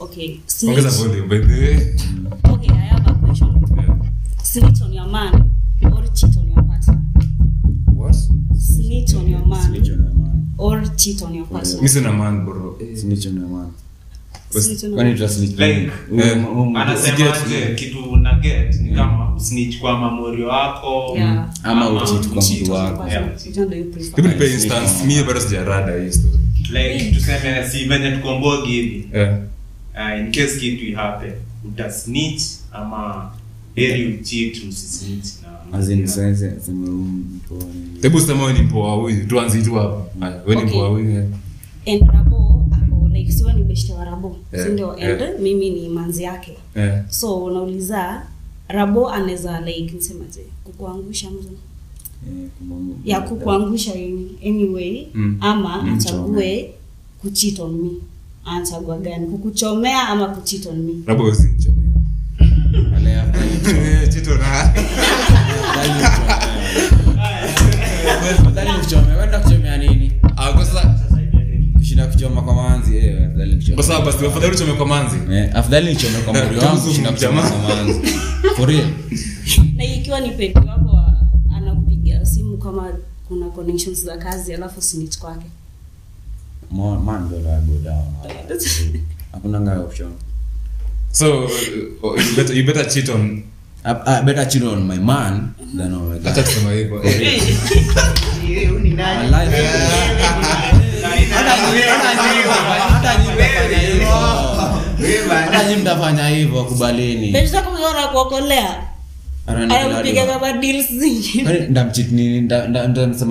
okay 0.00 0.40
snitch 0.46 0.80
volume, 0.80 1.28
by 1.28 1.38
the 1.38 1.52
way. 1.60 1.96
okay 2.54 2.70
i 2.74 2.86
have 2.88 3.10
a 3.10 3.14
question. 3.14 3.66
Yeah. 3.76 3.96
snitch 4.42 4.82
on 4.82 4.92
your 4.94 5.06
man 5.08 5.50
or 5.82 6.12
cheat 6.14 6.36
on 6.36 6.48
your 6.48 6.62
partner? 6.64 6.98
What? 7.94 8.16
snitch 8.58 9.14
on 9.14 9.28
your 9.28 9.46
man 9.46 9.74
or 10.58 10.82
cheat 10.96 11.22
on 11.22 11.34
your 11.34 11.46
partner? 11.46 11.82
Mi 11.82 11.88
sina 11.88 12.12
man, 12.12 12.44
bro. 12.44 12.76
Eh, 12.80 12.94
Snitch 12.96 13.26
on 13.26 13.36
your 13.36 13.68
Like, 15.58 15.90
eh, 16.16 16.44
anasemaje 16.76 17.74
kitu 17.74 18.16
na 18.16 18.38
get 18.38 18.74
ni 18.80 18.94
kama 18.94 19.13
usnitch 19.36 19.78
kwa 19.80 19.98
mamorio 19.98 20.48
wako. 20.48 21.12
Yeah. 21.16 21.50
ama 21.62 21.86
Ama 21.86 22.00
kwa 22.00 22.14
mtu 22.14 22.72
wako. 22.72 23.04
hebu 24.16 24.28
nipe 24.28 24.52
instance. 24.52 25.04
Mie 25.06 25.22
bado 25.24 25.40
sijarada 25.40 26.02
hii 26.04 26.10
story. 26.12 26.38
like 26.72 27.10
tuseme 27.14 27.68
si 27.68 27.84
venye 27.84 28.10
tukombogi 28.10 28.72
hivi. 28.72 29.08
Yeah. 29.14 29.38
uh, 29.94 30.20
in 30.20 30.32
case 30.32 30.60
kitu 30.60 30.84
ihape 30.84 31.32
uta 31.64 31.90
snitch 31.92 32.42
ama 32.72 33.30
heri 33.74 34.06
ucheat 34.14 34.56
usisnitch 34.68 35.26
na 35.72 35.82
hebu 38.02 38.20
sema 38.20 38.44
we 38.44 38.52
ni 38.52 38.62
mpoa 38.62 38.94
huyu. 38.94 39.26
Tuanzi 39.26 39.62
tu 39.62 39.74
hapa 39.74 40.02
we 40.46 40.56
ni 40.56 40.62
mpoa 40.64 40.88
huyu 40.88 41.10
eh. 41.86 42.02
ako 42.18 42.60
like 43.12 43.32
siwe 43.32 43.52
ni 43.52 43.62
beshte 43.64 43.92
wa 43.92 44.04
Yeah, 44.52 44.66
sindio 44.66 44.90
and 44.92 45.20
yeah. 45.20 45.38
mimi 45.40 45.70
ni 45.70 45.88
manzi 45.88 46.22
yake. 46.22 46.52
Eh, 46.74 47.02
so 47.08 47.44
unauliza 47.44 48.22
rabo 48.68 49.10
anaweza 49.10 49.60
like 49.60 49.94
nisemaje 49.94 50.40
kukuangusha 50.64 51.30
mtu. 51.30 51.48
Ya 53.04 53.20
kukuangusha 53.20 53.92
anyway 54.46 55.06
Mm. 55.14 55.36
ama 55.40 55.82
Mm, 55.82 55.94
achague 55.98 56.74
kucheat 57.22 57.58
on 57.60 57.72
me. 57.72 57.90
Anachagua 58.44 58.98
gani? 58.98 59.26
Kukuchomea 59.26 60.08
ama 60.08 60.26
kucheat 60.28 60.66
on 60.66 60.78
me? 60.82 60.92
Rabo 61.06 61.22
huwezi 61.22 61.48
nichomea. 61.48 61.84
Eh, 63.66 64.08
na- 68.64 68.74
kushinda 72.06 72.28
kuchoma 72.28 72.42
kwa 72.42 72.54
manzi 72.54 72.96
eh, 72.96 73.16
afadhali 73.26 73.56
kuchoma. 73.56 73.74
kwa 73.74 73.84
sababu 73.84 74.06
basi 74.06 74.26
afadhali 74.26 74.54
uchome 74.54 74.72
kwa 74.72 74.86
manzi. 74.86 75.16
Eh, 75.32 75.50
afadhali 75.56 75.90
nichome 75.94 76.18
kwa 76.18 76.32
mwili 76.32 76.58
wangu 76.58 76.80
kushinda 76.80 77.12
kuchoma 77.12 77.50
kwa 77.50 77.58
manzi. 77.58 78.00
For 78.56 78.68
real. 78.68 78.88
Na 79.76 79.84
ikiwa 79.84 80.20
ni 80.20 80.30
pendi 80.30 80.58
wako 80.68 80.96
wa- 80.96 81.16
anakupigia 81.56 82.26
simu 82.26 82.58
kama 82.58 82.88
kuna 83.28 83.46
connections 83.46 84.04
za 84.04 84.16
kazi 84.16 84.54
alafu 84.54 84.82
snitch 84.82 85.18
kwake. 85.18 85.46
Man 87.04 87.28
go 87.28 87.36
down, 87.38 87.66
go 87.66 87.78
down. 87.84 88.04
hakuna 89.32 89.60
nga 89.60 89.80
option 89.80 90.10
so 91.12 91.44
uh, 91.44 91.50
you 92.26 92.36
better, 92.36 92.56
you 92.56 92.64
better 92.66 92.88
cheat 92.88 93.08
on 93.08 93.42
I, 93.84 93.94
I 94.06 94.22
better 94.22 94.48
cheat 94.48 94.62
on 94.62 94.82
my 94.86 94.98
man 94.98 95.48
than 95.76 95.94
on 95.94 96.08
my 96.08 96.18
acha 96.30 96.42
kusema 96.42 96.72
hivyo. 96.72 97.02
My 97.04 97.10
life- 99.30 99.68
Hata 100.22 100.72
nyi- 100.78 100.83
hata 101.22 101.56
nyi 101.56 102.38
mtafanya- 102.40 102.88
hata 102.92 103.18
nyi 103.18 103.28
mtafanya 103.28 103.78
hivyo. 103.78 104.08
Hata 105.28 105.68
nyi 105.68 105.76
mtafanya 105.76 106.28
hivyo 106.28 106.64
kubalini 106.64 107.32
Pedi 107.32 107.46
zako 107.46 107.70
mnaona 107.72 108.06
kuokolea 108.06 108.82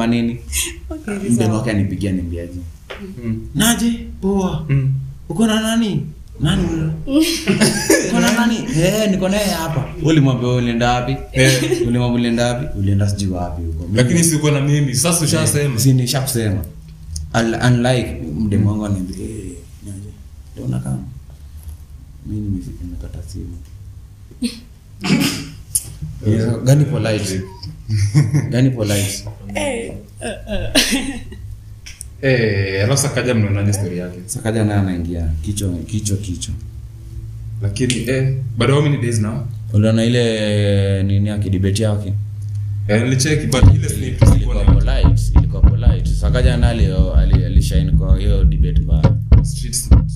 nini? 0.08 0.40
Mdemu 1.30 1.54
wake 1.56 1.72
anipigia 1.72 2.12
nimbiaji 2.12 2.60
naje 3.56 3.92
poa. 4.22 4.66
Mm. 4.70 4.94
uko 5.30 5.48
na 5.48 5.62
nani? 5.62 6.06
Nani 6.40 6.64
huyo 6.68 6.92
nani? 8.38 8.58
Eh 8.84 9.12
niko 9.12 9.30
naye 9.30 9.46
hapa. 9.48 9.86
Ulimwambia 10.04 10.50
ulienda 10.50 10.94
wapi? 10.94 11.16
Eh. 11.32 11.62
ulimwambia 11.88 12.20
ulienda 12.20 12.46
wapi? 12.48 12.80
Ulienda 12.80 13.10
sijui 13.10 13.32
wapi 13.32 13.62
huko. 13.62 13.90
Lakini 13.96 14.24
sikuwa 14.24 14.52
na 14.52 14.62
mimi 14.62 14.96
sasa 14.96 15.26
ushasema. 15.26 15.80
si 15.80 15.94
nishakusema 15.94 16.62
unlike 17.34 18.22
mdemu 18.40 18.70
wangu 18.70 18.86
anaambia 18.86 19.18
hey, 19.18 19.52
naje 19.86 20.10
ndio 20.66 20.80
kama. 20.80 21.04
Mimi 22.26 22.64
nimekata 22.84 23.20
simu. 23.28 23.58
Yeah, 26.28 26.64
gani 26.64 26.86
polite? 26.86 27.42
Gani 28.50 28.70
polite? 28.70 29.24
Eh 32.22 32.84
alafu 32.84 33.02
sakaja 33.02 33.34
mnaonaje 33.36 33.74
story 33.74 33.98
yake? 33.98 34.20
Sakaja 34.26 34.64
naye 34.64 34.80
anaingia 34.80 35.30
kichwa 35.42 35.70
kichwa 35.88 36.18
kichwa. 36.18 36.54
Lakini 37.62 37.94
eh 38.10 38.38
bado 38.58 38.74
how 38.74 38.84
many 38.84 38.98
days 38.98 39.20
now? 39.20 39.48
Uliona 39.74 40.06
ile 40.06 41.04
nini 41.04 41.30
akidibeti 41.30 41.84
yake 41.84 42.14
eh 42.88 43.02
nilicheki 43.04 43.48
but 43.48 43.64
ile 43.76 43.90
slip 43.90 44.22
ilikuwa 44.36 44.66
polite 44.66 45.32
ilikuwa 45.40 45.62
polite. 45.62 46.10
Sakaja 46.10 46.58
naye 46.58 46.72
ali- 46.96 47.12
ali- 47.16 47.46
alishine 47.46 47.92
kwa 47.92 48.18
hiyo 48.20 48.44
debate 48.44 48.82
mbaya 48.82 49.16
street 49.44 49.74
smart. 49.76 50.12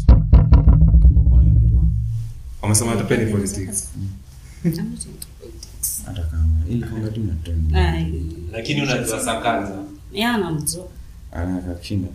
Wamesema 2.61 2.91
atapeni 2.91 3.31
politics 3.31 3.89
hata 6.05 6.21
kama. 6.23 6.43
Ilikuwa 6.69 7.09
tu 7.09 7.21
na 7.23 8.03
lakini 8.51 8.81
unajua 8.81 9.19
sakaza 9.19 9.75
yeye 10.13 10.25
anamjua 10.27 10.87
anataka 11.31 11.73
kushinda. 11.73 12.07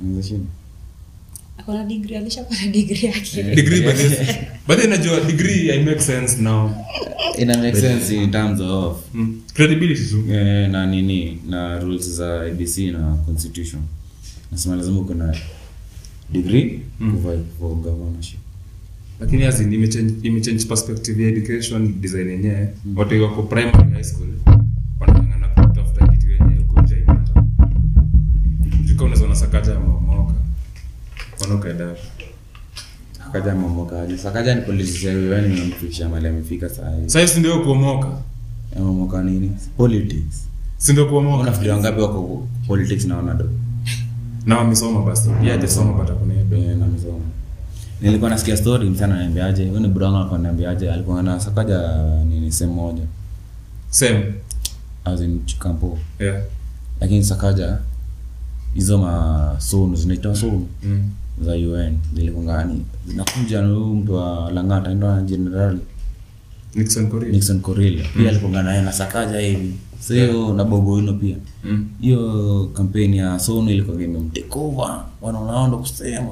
Anaweza 0.00 0.28
shinda 0.28 0.50
akona 1.58 1.84
degree 1.84 2.16
alishapata 2.16 2.66
degree 2.66 3.04
yake. 3.06 3.42
Degree. 3.54 3.80
But 3.80 3.96
but 4.66 4.78
then 4.78 4.90
najua 4.90 5.20
degree 5.20 5.70
i 5.72 5.82
make 5.84 6.00
sense 6.00 6.42
now. 6.42 6.70
Ina 7.38 7.58
make 7.58 7.76
sense 7.76 8.14
in 8.14 8.30
terms 8.30 8.60
of 8.60 8.96
mm. 9.14 9.40
credibility 9.54 10.04
tu. 10.10 10.24
Eh, 10.32 10.70
na 10.70 10.86
nini 10.86 11.38
na 11.48 11.78
rules 11.78 12.10
za 12.10 12.40
abc 12.40 12.78
na 12.78 13.16
constitution. 13.26 13.82
Nasema 14.52 14.76
lazima 14.76 15.00
uko 15.00 15.14
na 15.14 15.34
degree 16.32 16.80
Mm. 17.00 17.12
kuvai 17.12 17.38
for 17.58 17.74
governorship. 17.74 18.38
Lakini 19.20 19.44
as 19.44 19.60
in 19.60 19.72
imechange 19.72 20.14
imechange 20.28 20.64
perspective 20.64 21.22
ya 21.22 21.28
education 21.28 22.00
design 22.00 22.28
yenyewe. 22.30 22.68
Watu 22.96 23.22
wako 23.22 23.42
primary 23.42 23.90
high 23.92 24.04
school 24.04 24.28
wanang'ang'ana 25.00 25.48
kutafuta 25.68 26.06
kitu 26.08 26.30
yenyewe 26.30 26.58
huko 26.66 26.80
nje 26.82 26.96
imata 27.02 27.44
jukao 28.84 29.06
unaweza 29.06 29.24
unasakaja 29.26 29.74
mamoka 29.74 30.34
wanaokaenda 31.42 31.94
sakaja 33.24 33.54
mamokaji 33.54 34.18
sakaja 34.18 34.54
ni 34.54 34.62
wewe 35.06 35.48
ni 35.48 35.60
mfikisha 35.60 36.08
mali 36.08 36.28
amefika 36.28 36.68
saa 36.68 36.90
hii 36.96 37.08
sasa 37.08 37.26
si 37.34 37.40
ndio 37.40 37.60
kuomoka? 37.64 38.08
Mamoka 38.78 39.22
nini? 39.22 39.50
Politics. 39.76 40.48
Si 40.76 40.92
ndio 40.92 41.06
kuomoka? 41.06 41.42
Unafikiri 41.42 41.70
wangapi 41.70 42.00
wako 42.00 42.48
politics 42.66 43.04
na 43.04 43.16
wanado? 43.16 43.50
Na 44.46 44.58
wamesoma 44.58 45.02
basi. 45.02 45.28
Pia 45.40 45.52
hajasoma 45.52 45.92
pata 45.92 46.12
kuniambia 46.12 46.74
na 46.74 46.86
msomo 46.86 47.20
nilikuwa 48.00 48.30
nasikia 48.30 48.56
story 48.56 48.90
msana 48.90 49.14
ananiambiaje? 49.14 49.68
Huyu 49.68 49.80
ni 49.80 49.88
bro 49.88 50.06
alikuwa 50.06 50.38
ananiambiaje? 50.38 50.90
Alikuwa 50.92 51.22
na 51.22 51.40
sakaja 51.40 52.04
nini 52.24 52.52
sehemu 52.52 52.74
moja. 52.76 53.02
Same. 53.90 54.34
As 55.04 55.20
in 55.20 55.40
chikampo. 55.46 55.98
Yeah. 56.18 56.42
Lakini 57.00 57.24
sakaja 57.24 57.78
hizo 58.74 58.98
masonu 58.98 59.96
zinaitwa 59.96 60.34
sonu 60.36 60.68
mm. 60.82 61.10
Za 61.40 61.52
un 61.52 61.98
zilikuangani 62.14 62.84
zinakuja 63.06 63.62
na 63.62 63.68
huyu 63.68 63.94
mtu 63.94 64.14
wa 64.14 64.50
langata 64.50 64.94
ndo 64.94 65.14
na 65.16 65.22
general 65.22 65.78
Nixon 66.74 67.08
Korea 67.08 67.32
nixon 67.32 67.60
Korea 67.60 68.04
pia 68.16 68.28
alikuanga 68.28 68.62
naye 68.62 68.82
na 68.82 68.92
sakaja 68.92 69.38
hivi. 69.40 69.74
Sio 70.00 70.16
yeah. 70.16 70.54
na 70.56 70.64
bobo 70.64 70.92
Wino 70.92 71.12
pia. 71.12 71.36
Mm. 71.64 72.68
kampeni 72.74 73.16
ya 73.16 73.38
sonu 73.38 73.70
ilikuwa 73.70 74.02
imemtekova 74.02 75.04
wanaonaondo 75.20 75.78
kusema. 75.78 76.30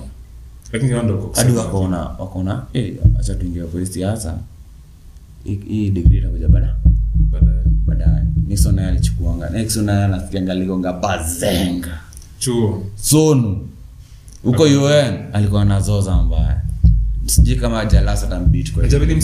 Lakini 0.73 0.95
wao 0.95 1.03
kusema. 1.19 1.47
hadi 1.49 1.59
wakaona 1.59 1.99
wakaona 1.99 2.63
eh, 2.73 2.95
acha 3.21 3.35
tuingie 3.35 3.63
kwa 3.63 3.87
siasa. 3.87 4.39
Hii- 5.45 5.91
degree 5.91 6.19
itakuja 6.19 6.49
baada 6.49 6.77
baadaye. 7.31 7.63
Baadaye. 7.87 8.25
Nixon 8.49 8.75
naye 8.75 8.89
alichukuanga. 8.89 9.51
Nixon 9.51 9.85
naye 9.85 10.05
anasikianga 10.05 10.53
aligonga 10.53 10.93
bazenga. 10.93 12.01
Chuo. 12.39 12.87
Sonu 12.97 13.69
huko 14.43 14.63
un 14.63 15.19
alikuwa 15.33 15.65
nazoza 15.65 16.17
mbaya 16.17 16.61
sijui 17.27 17.57
kama 17.57 17.85
jalasa 17.85 18.27
tambit 18.27 18.73
kwa 18.73 18.83
Najabidi 18.83 19.15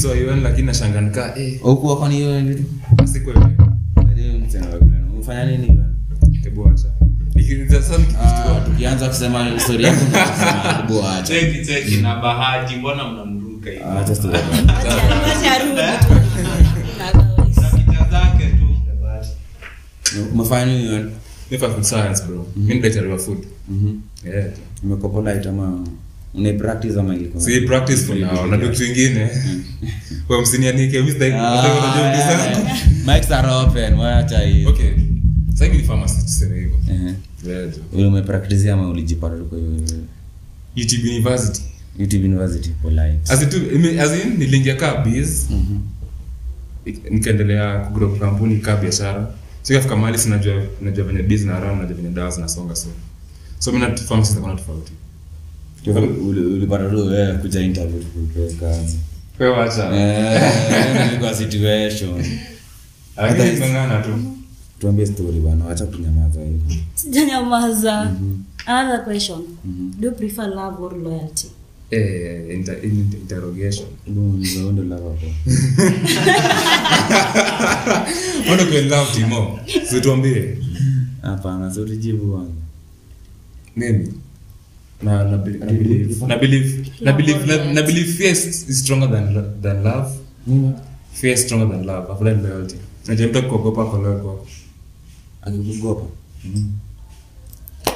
lakini 0.43 0.67
nashanganika 0.67 1.39
eh 1.39 1.61
huku 1.63 1.97
kwani 1.97 2.15
hiyo 2.17 2.41
vitu 2.45 2.65
sikuelewa. 3.09 3.51
nini 5.45 5.67
bwana? 5.67 5.91
Hebu 6.45 6.69
acha. 6.69 6.89
Niki- 7.35 7.69
sasa 7.69 7.99
nikikushtua. 7.99 8.57
Ah, 8.57 8.61
tukianza 8.61 9.09
kusema 9.09 9.51
yako 9.85 10.03
cheki 11.23 11.67
cheki 11.67 11.97
na 11.97 12.17
bahati 12.17 12.77
mbona 12.77 13.05
mnamruka 13.13 13.71
hivi 13.71 13.83
umefanya 20.33 20.65
nini 20.73 21.11
Ni 21.51 21.59
for 21.59 21.71
food 21.71 21.85
science 21.85 22.23
bro. 22.27 22.47
Mimi 22.57 22.75
ni 22.75 22.81
daktari 22.81 23.09
wa 23.09 23.19
food. 23.19 23.39
Mhm. 23.69 24.01
Yeah. 24.27 24.47
umekopola 24.83 25.35
it 25.35 25.47
ama 25.47 25.87
practice 26.53 27.01
ama 27.01 27.15
ilikuwa 27.15 27.43
Si 27.45 27.61
practice 27.61 27.97
for 27.99 28.17
now. 28.17 28.47
Na 28.47 28.59
kitu 28.59 28.73
kingine. 28.85 29.29
Kwa 30.27 30.41
msinianike 30.43 30.99
mimi 31.01 31.13
sitaki 31.13 31.33
unajua 31.35 32.11
vitu 32.11 32.23
zangu. 32.29 32.69
mics 33.07 33.31
are 33.33 33.49
open 33.49 33.95
wacha 33.95 34.39
hiyo 34.41 34.69
Okay. 34.71 34.91
Sasa 35.53 35.65
hivi 35.65 35.77
ni 35.77 35.83
pharmacist 35.83 36.25
tuseme 36.27 36.55
hivyo. 36.61 36.77
eh 36.91 37.15
Yeah. 37.49 37.69
wewe 37.93 38.09
umepractice 38.09 38.71
ama 38.73 38.89
ulijipata 38.89 39.37
kwa 39.37 39.59
hiyo 39.59 39.71
YouTube 40.77 41.09
University. 41.11 41.63
YouTube 41.99 42.25
University 42.25 42.71
for 42.83 42.93
life 42.93 43.19
As 43.33 43.43
in, 43.43 43.99
as 44.01 44.25
in 44.25 44.39
niliingia 44.39 44.75
kaa 44.77 44.97
Mhm. 45.51 45.79
nikaendelea 47.11 47.79
kugrow 47.79 48.17
kampuni 48.19 48.57
kaa 48.59 48.77
biashara 48.77 49.31
sikafika 49.67 49.97
mahali 49.97 50.19
sinajua 50.19 50.63
najua 50.81 51.05
venye 51.05 51.23
biz 51.23 51.45
na 51.45 51.61
najua 51.61 51.97
venye 51.97 52.09
dawa 52.11 52.31
zinasonga 52.31 52.77
so. 52.77 52.89
So 53.59 53.73
mi 53.73 53.79
na 53.79 53.97
pharmacy 53.97 54.29
zinakuwa 54.33 54.55
tofauti. 54.57 54.93
Uli- 55.87 56.41
ulipata 56.55 56.91
tu 56.91 57.07
wewe 57.07 57.33
kuja 57.39 57.61
interview 57.61 58.01
tu 58.03 58.57
kazi. 58.61 58.99
Wewe 59.39 59.57
acha 59.57 59.91
eh 59.97 61.09
ilikuwa 61.09 61.35
situation. 61.35 62.25
Lakini 63.17 63.57
ngangana 63.57 64.03
tu. 64.03 64.11
tuambie 64.81 65.07
story 65.07 65.41
bwana 65.41 65.69
acha 65.71 65.87
kunyamaza 65.87 66.41
hivyo 66.41 66.77
Sijanyamaza. 66.95 68.13
Another 68.67 69.05
question. 69.05 69.39
Do 70.01 70.09
you 70.09 70.15
prefer 70.15 70.47
love 70.49 70.83
or 70.83 70.97
loyalty? 70.99 71.47
eh 71.91 72.55
inter, 72.55 72.85
in- 72.85 73.13
interrogation. 73.21 73.87
Ndio 74.07 74.73
ndio 74.73 74.85
lava 74.85 75.11
kwa 75.11 75.29
mbona 78.45 78.65
kwa 78.65 78.81
love 78.81 79.13
timo? 79.15 79.59
So 79.91 80.01
tuambie 80.01 80.59
hapana 81.23 81.75
sio 81.75 81.85
tujibu 81.85 82.27
bwana 82.27 82.49
mimi 83.77 84.13
na 85.03 85.25
na 85.25 85.37
believe 85.39 86.27
na 86.27 86.37
believe 86.37 86.91
na 87.01 87.13
believe 87.13 87.47
na- 87.47 87.73
believe 87.83 88.13
fear 88.13 88.33
is 88.33 88.79
stronger 88.81 89.11
than 89.11 89.45
than 89.63 89.83
love. 89.83 90.09
Fear 91.13 91.35
is 91.35 91.43
stronger 91.45 91.69
than 91.71 91.87
love. 91.87 92.13
After 92.13 92.35
that 92.35 92.43
loyalty. 92.45 92.77
Najua 93.07 93.27
mtu 93.29 93.43
kuogopa 93.43 93.85
kwa. 93.87 93.99
Loyal 93.99 94.21
kwako 94.23 94.47
akikugopa 95.43 96.07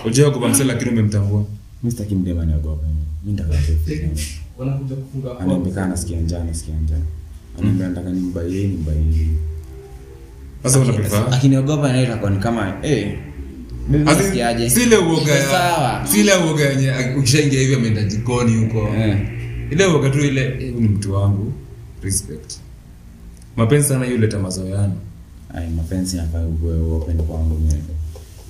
Unajua 0.05 0.31
msela 0.49 0.73
lakini 0.75 0.91
umemtambua. 0.91 1.45
Mimi 1.83 1.91
sitaki 1.91 2.15
mdema 2.15 2.47
niogope 2.47 2.87
mimi 3.25 3.39
nataka 3.39 3.59
tu. 3.63 3.73
Anaonekana 5.41 5.87
nasikia 5.89 6.21
njaa 6.21 6.45
nasikia 6.45 6.75
njaa 6.81 6.97
anaambia 7.61 7.89
nataka 7.89 8.11
nimbaie 8.11 8.67
nimbaie 8.67 9.27
sasa 10.63 10.79
una 10.81 10.93
prefer 10.93 11.25
akiniogopa 11.31 11.93
naye 11.93 12.05
itakuwa 12.05 12.31
ni 12.31 12.39
kama 12.39 12.75
eh 12.83 12.91
hey, 12.91 13.07
As 13.91 13.95
in, 13.97 14.05
nasikiaje 14.05 14.71
si 14.71 14.83
ile 14.83 14.97
uoga 14.97 15.43
Sawa. 15.51 16.07
uoga 16.47 16.65
yenye 16.65 16.93
ukishaingia 17.19 17.61
hivi 17.61 17.75
ameenda 17.75 18.03
jikoni 18.03 18.57
huko. 18.57 18.79
Yeah. 18.97 19.19
ile 19.71 19.87
uoga 19.87 20.11
tu 20.11 20.21
ile 20.21 20.45
eh, 20.45 20.75
ni 20.75 20.89
mtu 20.89 21.15
wangu 21.15 21.53
respect. 22.03 22.53
Mapenzi 23.57 23.89
sana 23.89 24.05
hiyo 24.05 24.17
mazoeano. 24.39 24.93
Ai 25.55 25.69
mapenzi 25.71 26.17
hapa 26.19 26.39
uwe 26.41 26.75
open 26.97 27.17
kwangu 27.17 27.59
mimi. 27.59 27.83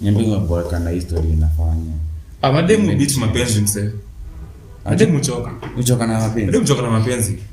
Niambie 0.01 0.27
umeboeka 0.27 0.79
na 0.79 0.91
history 0.91 1.29
inafanya. 1.33 1.93
Ah 2.43 2.53
mademu 2.53 2.97
beat 2.97 3.17
mapenzi 3.17 3.61
mse. 3.61 3.91
Mademu 4.85 5.21
choka 5.21 5.51
uchoka 5.79 6.07
na 6.07 6.21
mapenzi? 6.21 6.47
Mademu 6.47 6.65
choka 6.65 6.83
na 6.83 6.91
mapenzi. 6.91 7.31
hivyo 7.31 7.45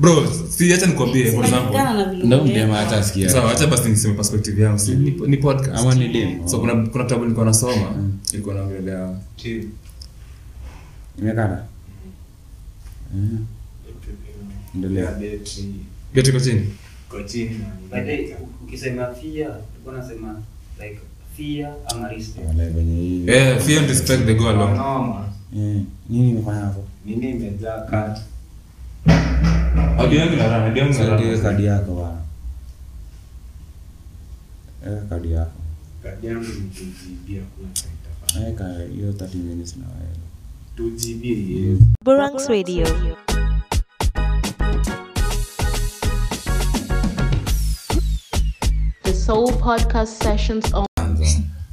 bro 0.00 0.26
si 0.48 0.64
nikwambie 0.86 1.32
for 1.32 1.44
example. 1.44 1.66
Kulingana 1.70 1.94
na 1.94 2.04
vile 2.04 2.24
ndio 2.24 2.38
umeelewa. 2.40 2.66
mdema 2.66 2.76
hata 2.78 2.96
asikia 2.96 3.28
sawa 3.28 3.52
acha 3.52 3.66
basi 3.66 3.88
niseme 3.88 4.14
perspective 4.14 4.62
yangu. 4.62 4.78
Si 4.78 4.94
ni, 4.94 5.10
ni 5.10 5.36
podcast. 5.36 5.78
Ama 5.80 5.94
ni 5.94 6.08
dem 6.08 6.48
so 6.48 6.60
kuna 6.60 6.74
kuna 6.86 7.04
kitabu 7.04 7.22
nilikuwa 7.22 7.46
nasoma 7.46 8.10
ilikuwa 8.32 8.54
naongelea 8.54 9.14
imekata? 11.18 11.64
Mhm. 13.14 13.36
endelea. 14.74 15.14
Geti 16.14 16.32
kwa 17.08 17.22
chini? 17.24 17.60
But 17.90 18.04
then, 18.06 18.34
ukisema 18.64 19.06
fear 19.06 19.58
ulikuwa 19.74 19.94
unasema 19.94 20.42
like 20.82 21.00
fear 21.36 21.72
ama 21.86 22.08
respect. 22.08 22.46
Wale 22.48 22.68
venye 22.70 23.02
hivi 23.02 23.30
eh 23.32 23.58
fear 23.60 23.78
and 23.80 23.88
respect 23.88 24.24
they 24.26 24.34
go 24.34 24.48
along. 24.48 25.24
Eh, 25.56 25.82
nini 26.08 26.30
imefanya 26.30 26.60
hapo? 26.60 26.84
Mimi 27.06 27.30
imejaa 27.30 27.80
kati 27.80 28.20
ni 36.52 36.68
2GB 36.68 37.40
hakuna 37.40 37.72
cha 37.72 37.84
itafanya. 37.88 38.48
Eka 38.48 38.64
hiyo 38.94 39.12
30 39.12 39.36
minutes 39.36 39.76
na 39.76 39.84
wewe. 39.86 40.16
2GB 40.76 41.24
Radio. 42.48 42.86
The 49.02 49.14
Soul 49.14 49.52
Podcast 49.52 50.22
Sessions 50.22 50.74
on 50.74 50.86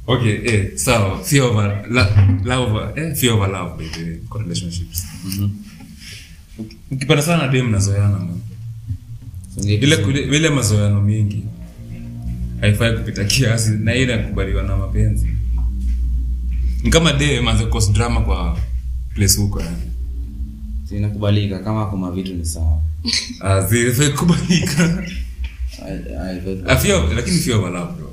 okay 0.06 0.36
eh 0.46 0.76
sawa. 0.76 1.18
Fear 1.24 1.42
over. 1.44 1.86
La, 1.90 2.04
love 2.44 3.00
eh 3.00 3.14
fear 3.14 3.32
over 3.34 3.48
love 3.48 3.70
baby. 3.76 4.20
Relationships. 4.38 5.02
Mm 5.24 5.30
kwa 5.30 5.73
ukipenda 6.90 7.22
sana 7.22 7.46
na 7.46 7.52
dem 7.52 7.70
nazoeana 7.70 8.18
man 8.18 8.40
ile 9.64 9.96
kule- 9.96 10.22
mazoeano 10.50 11.02
mingi 11.02 11.44
haifai 12.60 12.96
kupita 12.98 13.24
kiasi 13.24 13.70
na 13.70 13.94
ile 13.94 14.12
yakubaliwa 14.12 14.62
na 14.62 14.76
mapenzi. 14.76 15.28
Ni 16.82 16.90
kama 16.90 17.12
dem 17.12 17.48
anze 17.48 17.66
cause 17.66 17.92
drama 17.92 18.20
kwa 18.20 18.58
place 19.14 19.36
huko 19.36 19.60
yani. 19.60 19.76
Zinakubalika 20.88 21.58
kama 21.58 21.86
kuna 21.86 22.10
vitu 22.10 22.34
ni 22.34 22.44
sawa. 22.46 22.82
Ah, 23.40 23.60
Ah, 25.86 26.76
lakini 27.14 27.38
fio 27.38 27.60
love 27.70 27.92
bro. 27.92 28.12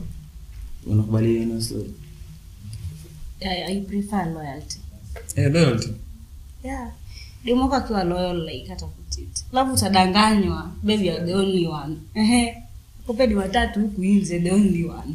Unakubaliana 0.86 1.62
I, 3.40 3.64
I 3.64 3.82
prefer 3.82 4.26
loyalty. 4.34 4.78
eh 5.36 5.52
loyalty. 5.54 5.90
Yeah. 6.64 6.92
Demoko 7.46 7.76
akiwa 7.76 8.04
loyal 8.04 8.46
like 8.46 8.74
atakutiti 8.74 9.22
kutit. 9.22 9.46
Alafu 9.54 9.74
utadanganywa, 9.74 10.72
baby 10.84 11.08
you're 11.08 11.26
the 11.26 11.34
only 11.36 11.68
one. 11.68 11.96
Ehe. 12.16 12.58
Kupedi 13.08 13.36
watatu 13.36 13.80
huku 13.80 14.04
nje 14.06 14.40
the 14.40 14.52
only 14.52 14.86
one. 14.86 15.14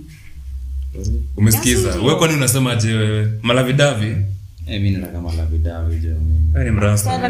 umesikiza? 1.36 1.94
We 2.00 2.14
kwani 2.14 2.34
unasemaje 2.34 2.92
wewe? 2.92 3.32
Malavidavi 3.42 4.16
eh 4.66 4.80
nataka 4.92 5.20
malavidavi 5.20 5.96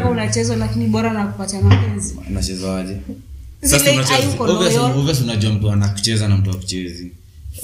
unachezwa 0.09 0.55
lakini 0.55 0.87
bora 0.87 1.13
mapenzi. 1.61 2.15
Sasa 3.61 3.91
unajua 5.23 5.51
mtu 5.53 5.71
anakucheza 5.71 6.27
na 6.27 6.37
mtu 6.37 6.51
akuchezi 6.51 7.11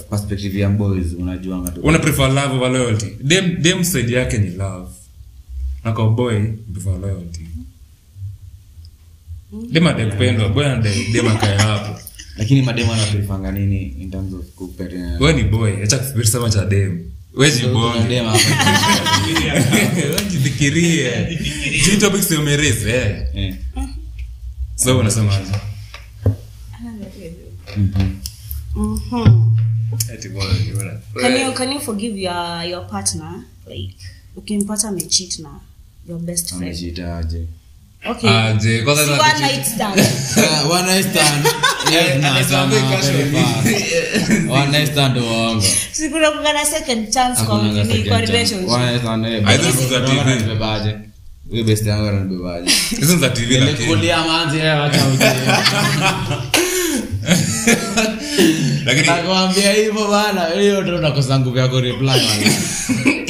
perspective 0.10 0.60
ya 0.60 0.70
boys 0.70 1.08
unajua 1.20 1.58
ngatu 1.58 1.82
love 2.28 2.56
over 2.56 2.72
loyalty? 2.72 3.06
Dem 3.24 3.62
dem 3.62 3.84
side 3.84 4.14
yake 4.14 4.38
ni 4.38 4.50
love 4.50 4.88
na 5.84 5.92
kwa 5.92 6.10
boy 6.10 6.40
prefer 6.74 7.00
loyalty 7.00 7.42
dema 9.72 9.90
ade 9.96 10.06
kupendwa 10.06 10.50
boy 10.50 10.66
ade 10.66 10.90
dema 11.14 11.36
kaya 11.36 11.62
hapo. 11.62 12.00
Lakini 12.38 12.62
mademo 12.62 12.94
anaprefanga 12.94 13.52
nini 13.52 13.84
in 13.84 14.12
terms 14.12 14.34
of 14.34 14.46
kupete 14.56 14.96
wewe 14.96 15.34
ni 15.34 15.44
boy 15.44 15.84
acha 15.84 15.98
kufikiri 15.98 16.28
sana 16.28 16.50
cha 16.50 16.66
dem 16.66 17.12
wewe 17.34 17.56
ni 17.62 17.68
boy. 17.68 18.00
dem 18.10 18.26
hapa. 18.26 18.40
Wewe 19.96 20.22
jifikirie. 20.32 21.40
Juu 21.86 22.00
topic 22.00 22.22
sio 22.24 22.42
merezi 22.42 22.90
eh? 22.90 23.28
Eh. 23.34 23.56
So 24.76 24.98
unasemaje? 25.00 25.52
Mhm. 28.76 29.56
boy 30.34 30.48
Can 31.22 31.38
you 31.42 31.54
can 31.54 31.72
you 31.72 31.80
forgive 31.80 32.18
your 32.22 32.64
your 32.70 32.88
partner? 32.88 33.44
Like 33.68 33.96
ukimpata 34.36 34.88
amecheat 34.88 35.40
na 35.40 35.60
your 36.08 36.20
best 36.20 36.50
friend? 36.50 36.64
amejitaje. 36.64 37.42
Okay. 38.10 38.30
aje 38.30 38.82
kwanza 38.82 39.06
Si 39.06 39.12
one 39.12 39.40
night 39.40 39.66
stand. 39.66 40.00
one 40.78 40.86
night 40.88 41.06
stand. 41.12 41.46
Yes 41.94 42.22
na 42.22 42.44
sana 42.44 42.76
one 44.50 44.72
night 44.72 44.92
stand 44.92 45.18
uongo 45.18 45.62
Si 45.92 46.10
kuna 46.10 46.32
second 46.66 47.14
chance 47.14 47.44
kwa 47.44 47.56
Hakuna 47.58 47.86
kwa 48.10 48.22
relationship. 48.22 48.70
One 48.70 48.86
night 48.86 49.02
stand, 49.02 49.26
I 49.26 49.58
think 49.58 49.76
bro, 49.76 49.84
it's 49.84 49.92
a 49.92 50.00
bro, 50.00 50.08
TV. 50.10 50.20
best 51.64 51.86
yangu 51.86 52.08
ananibebaje? 52.08 52.72
Hizo 52.90 53.18
za 53.18 53.30
tv 53.30 53.58
lakini. 53.58 53.78
nilikulia 53.80 54.24
manzi 54.24 54.58
wacha 54.58 55.06
uje. 55.08 55.26
Lakini 58.86 59.08
nakwambia 59.08 59.72
hivyo 59.74 60.08
bana 60.08 60.46
hiyo 60.62 60.82
nguvu 61.40 61.58
yako 61.58 61.82
bana 61.82 62.18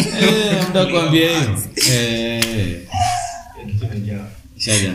mtu 0.69 0.79
akwambia 0.79 1.39
hiyo. 1.39 1.63
eh. 1.91 2.79
Eh, 4.67 4.93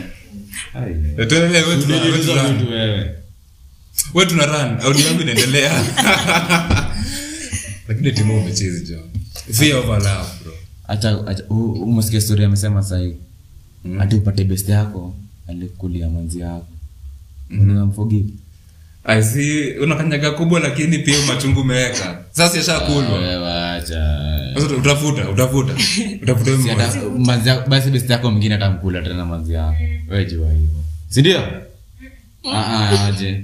wewe 4.13 4.25
tuna- 4.25 4.45
run. 4.45 4.81
audio 4.81 5.05
yangu 5.07 5.21
inaendelea. 5.21 5.73
Lakini 7.87 8.11
timu 8.11 8.41
umechezi 8.41 8.85
jo 8.93 8.99
fear 9.53 9.77
of 9.77 9.85
love 9.85 10.29
bro. 10.43 10.53
Acha 10.87 11.27
acha 11.27 11.43
umesikia 11.49 12.21
story 12.21 12.43
amesema 12.43 12.83
sahi 12.83 13.15
hati 13.97 14.15
upate 14.15 14.43
best 14.43 14.69
yako 14.69 15.15
alikulia 15.47 16.09
manzi 16.09 16.39
yako. 16.39 16.67
Unaweza 17.51 17.85
mforgive 17.85 18.29
I 19.09 19.21
see 19.23 19.71
unakanyaga 19.71 20.31
kubwa 20.31 20.59
lakini 20.59 20.97
pia 20.97 21.15
machungu 21.27 21.61
umeweka 21.61 22.17
sasa 22.31 22.57
yashakulwa. 22.57 23.19
Utafuta 24.77 25.29
utafuta. 25.29 25.73
Yako- 26.69 27.69
yako 28.13 28.31
mwingine 28.31 28.55
atamkula 28.55 29.01
tena 29.01 29.25
manzi 29.25 29.53
yako. 29.53 29.75
Wewe 30.09 30.25
hivo 30.25 30.49
hivyo. 30.49 30.69
Si 31.09 31.19
ndio? 31.21 31.39
Ah, 32.53 32.65
ah, 32.65 33.05
aje. 33.07 33.43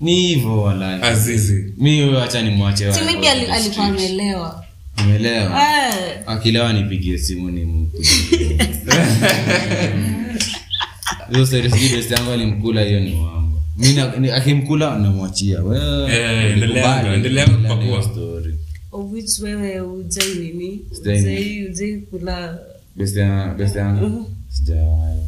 Ni 0.00 0.14
hivo 0.26 0.62
wala. 0.62 1.02
Azizi. 1.02 1.74
Mi 1.78 2.02
huyo 2.02 2.22
acha 2.22 2.42
nimwache 2.42 2.92
si 2.92 2.98
wala. 3.00 3.12
maybe 3.12 3.28
ali- 3.30 3.46
alikuwa 3.46 3.86
ameelewa 3.86 4.64
Umeelewa? 5.04 5.60
Eh, 5.62 5.94
akilewa 6.26 6.72
nipigie 6.72 7.18
simu 7.18 7.50
ni 7.50 7.64
hiyo 11.32 11.70
sijui 11.70 11.88
yangu 12.14 12.30
alimkula 12.32 12.82
hiyo 12.82 13.00
ni 13.00 13.10
ni- 13.10 13.26
akimkula 14.34 14.98
namwachia. 14.98 15.58
Eh, 15.58 15.64
endelea- 16.52 16.54
endelea 16.56 17.14
endelea 17.14 17.46
na 17.46 17.52
kupakua. 17.76 17.98
of 18.92 19.12
which 19.12 19.38
wewe 19.40 19.80
ujai 19.80 20.34
nini? 20.34 20.80
Ujai 21.00 21.64
ujai 21.66 21.96
kula 22.10 22.58
Best 22.96 23.16
ya- 23.16 23.54
best 23.58 23.76
yangu 23.76 24.30
sijawahi 24.48 25.20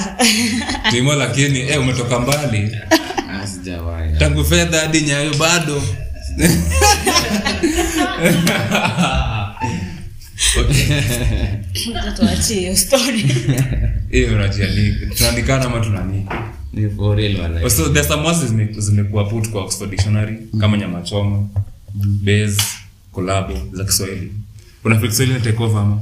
timo 0.90 1.14
lakini 1.14 1.58
eh, 1.60 1.80
umetoka 1.80 2.20
mbali. 2.20 2.70
Ah, 3.30 3.46
tangu 4.18 4.44
fedha 4.44 4.80
hadi 4.80 5.00
nyayo 5.00 5.34
bado. 5.34 5.82
Hiyo 12.48 12.76
story. 12.76 13.22
Tunaandikana 15.16 15.64
ama 15.64 15.80
tunani 15.80 16.26
ni 16.76 16.88
for 16.90 17.16
real 17.16 17.40
wala 17.40 17.70
so 17.70 17.88
there's 17.88 18.08
some 18.08 18.22
words 18.24 18.44
zimekuwa 18.78 19.24
put 19.24 19.48
kwa 19.50 19.62
oxford 19.64 19.90
dictionary 19.90 20.38
kama 20.60 20.76
nyama 20.76 21.02
choma 21.02 21.48
base 22.24 22.62
kolabo 23.12 23.54
za 23.72 23.84
kiswahili. 23.84 24.32
Unafikiri 24.84 25.10
kiswahili 25.10 25.40
take 25.40 25.62
over 25.64 25.78
ama? 25.80 26.00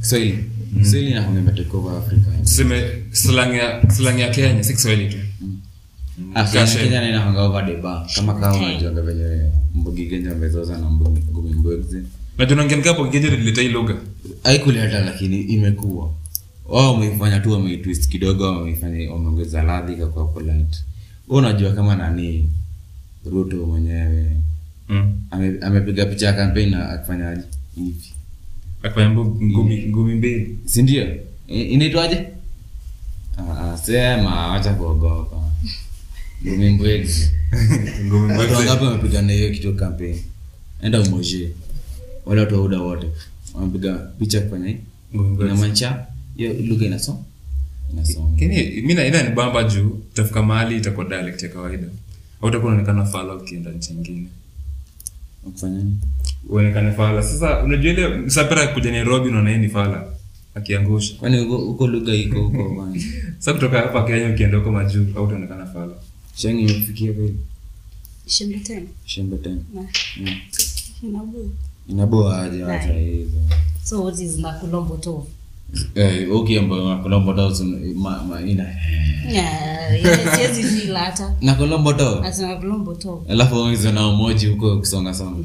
Kiswahili. 0.00 0.38
Kiswahili 0.82 1.14
na 1.14 1.28
imetake 1.28 1.76
over 1.76 1.96
Africa. 1.98 2.26
Tuseme 2.44 2.82
slang 3.12 3.54
ya 3.56 3.90
slang 3.90 4.18
ya 4.20 4.28
kenya 4.30 4.64
si 4.64 4.74
kiswahili 4.74 5.08
tu. 5.14 5.16
Ah, 6.34 6.44
Kenya- 6.44 7.00
na 7.00 7.08
inahanga 7.08 7.42
over 7.42 7.66
the 7.66 7.76
bar. 7.76 8.06
Kama 8.14 8.34
kama 8.34 8.56
unajuanga 8.58 9.02
venye 9.02 9.50
mbugi 9.74 10.06
Kenya 10.06 10.28
wamezoza 10.30 10.78
na 10.78 10.90
mbugi 10.90 11.20
Ngumi 11.30 11.54
najua 12.38 12.56
nangenika 12.56 12.88
hapo 12.88 13.04
kijeje 13.04 13.30
nilileta 13.30 13.62
hii 13.62 13.68
lugha. 13.68 13.94
Haikuleta 14.42 15.00
lakini 15.04 15.40
imekuwa 15.40 16.10
wao 16.68 16.92
wameifanya 16.94 17.40
tu 17.40 17.52
wameitwist 17.52 18.08
kidogo 18.08 18.44
wameifanya 18.44 19.12
wameongeza 19.12 19.62
ladhi 19.62 19.92
ikakuwa 19.92 20.24
polite 20.26 20.78
wewe 21.28 21.38
unajua 21.42 21.72
kama 21.72 21.96
nani? 21.96 22.50
Ruto 23.30 23.56
mwenyewe. 23.66 24.36
Mm. 24.88 25.20
ame- 25.30 25.58
amepiga 25.60 26.06
picha 26.06 26.26
ya 26.26 26.32
kampeni 26.32 26.70
na 26.70 26.88
akifanya 26.90 27.42
hivi. 27.76 28.12
Akifanya 28.82 29.10
ngumi 29.10 29.86
ngumi 29.88 30.14
mbili. 30.14 30.58
Si 30.64 30.82
ndio? 30.82 31.06
Inaitwaje? 31.48 32.28
Ah, 33.38 33.72
ah, 33.72 33.76
sema 33.78 34.48
wacha 34.48 34.74
kuogopa. 34.74 35.36
Ngumi 36.46 36.70
mbwezi 36.70 37.30
ngumi 38.06 38.32
wangapi 38.32 38.84
wamepigana 38.84 39.32
hiyo 39.32 39.50
kitu 39.50 39.74
kampeni 39.74 40.22
enda 40.82 41.00
umoje. 41.00 41.50
Wale 42.26 42.40
watu 42.40 42.54
wauda 42.54 42.78
wote. 42.80 43.06
Wamepiga 43.54 43.92
picha 43.94 44.40
kufanya 44.40 44.68
hii. 44.68 44.76
Inamaanisha 45.14 46.06
hiyo 46.36 46.52
lugha 46.52 46.86
inasoma? 46.86 47.18
Inasoma. 47.92 48.30
Lakini 48.30 48.82
mi 48.82 48.94
na- 48.94 49.06
ina 49.06 49.22
ni 49.22 49.30
bamba 49.34 49.64
juu 49.64 49.88
utafika 49.88 50.42
mahali 50.42 50.76
itakuwa 50.76 51.06
dialect 51.06 51.42
ya 51.42 51.48
kawaida. 51.48 51.86
Au 52.42 52.48
utakuwa 52.48 52.72
unaonekana 52.72 53.04
fala 53.06 53.34
ukienda 53.34 53.70
nchi 53.70 53.92
ingine 53.92 54.26
uonekane 56.48 56.92
fala. 56.92 57.22
Sasa 57.22 57.62
unajua 57.64 57.92
ile 57.92 58.30
sapera 58.30 58.66
kuja 58.66 58.90
nairobi 58.90 59.28
unaona 59.28 59.56
ni 59.58 59.68
fala. 59.68 60.04
Akiangusha. 60.54 61.14
Kwani 61.14 61.38
huko 61.38 61.56
huko 61.58 61.86
lugha 61.86 62.14
iko 62.14 62.42
huko 62.42 62.88
sa 63.38 63.52
kutoka 63.54 63.78
hapa 63.80 64.04
kenya 64.04 64.28
ukienda 64.34 64.58
huko 64.58 64.72
majuu 64.72 65.06
au 65.16 65.24
utaonekana 65.24 65.66
fala. 65.66 65.92
Shangi 66.36 66.62
imefikia 66.62 67.12
vile 67.12 67.34
shembe 69.04 69.36
tena. 69.36 69.60
Inaboa 71.88 72.42
aje 72.42 72.62
hata 72.62 72.92
hizo. 72.92 73.30
So 73.84 74.02
what 74.04 74.20
is 74.20 74.36
na 74.38 74.52
kulombo 74.52 74.96
eh 75.94 76.28
okay 76.32 76.58
ambayo 76.58 76.98
kolombo 76.98 77.32
to 77.34 77.64
ma, 77.94 78.22
ma 78.24 78.40
ina 78.40 78.64
Yeah, 79.32 80.04
yeah, 80.04 80.34
siwezi 80.36 80.62
feel 80.62 80.94
hata. 80.96 81.34
Na 81.40 81.54
kolombo 81.54 81.92
to 81.92 82.22
asema 82.24 82.56
kulombo 82.56 82.94
tu 82.94 83.24
alafu 83.28 83.66
hizo 83.68 83.92
na 83.92 84.08
umoji 84.08 84.46
huko 84.46 84.78
kusonga 84.78 85.14
songa 85.14 85.44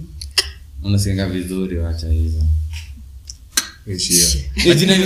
unasinga 0.84 1.26
vizuri 1.30 1.78
wacha 1.78 2.10
hizo. 2.10 2.42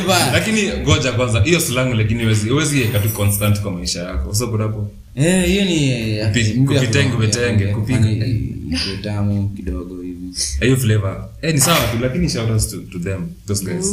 Baya 0.08 0.32
lakini 0.34 0.72
goja 0.86 1.12
kwanza 1.12 1.42
hiyo 1.44 1.60
slang 1.60 1.94
lakini 1.94 2.26
uwezi 2.52 2.82
eka 2.82 3.00
tu 3.00 3.10
constant 3.10 3.62
kwa 3.62 3.72
maisha 3.72 4.04
yako. 4.04 4.36
So 4.36 4.48
kunapo 4.48 4.92
eh 5.16 5.46
hiyo 5.48 5.66
ni 5.66 5.90
eh, 5.90 6.28
kupitenge, 6.28 7.18
vitenge, 7.18 7.64
ya 7.66 7.76
kupika. 7.76 7.98
kufanya 8.00 8.26
i- 8.26 8.54
ikuwe 8.72 8.98
tamu 9.04 9.50
kidogo 9.50 10.02
hivi. 10.02 10.20
Hiyo 10.62 10.78
flavor. 10.78 11.30
Eh 11.42 11.54
ni 11.54 11.62
sawa 11.62 11.80
tu 11.88 11.98
lakini 12.02 12.30
shout 12.30 12.50
out 12.50 12.70
to, 12.72 12.78
to 12.78 13.00
them 13.00 13.22
those 13.48 13.66
guys. 13.66 13.86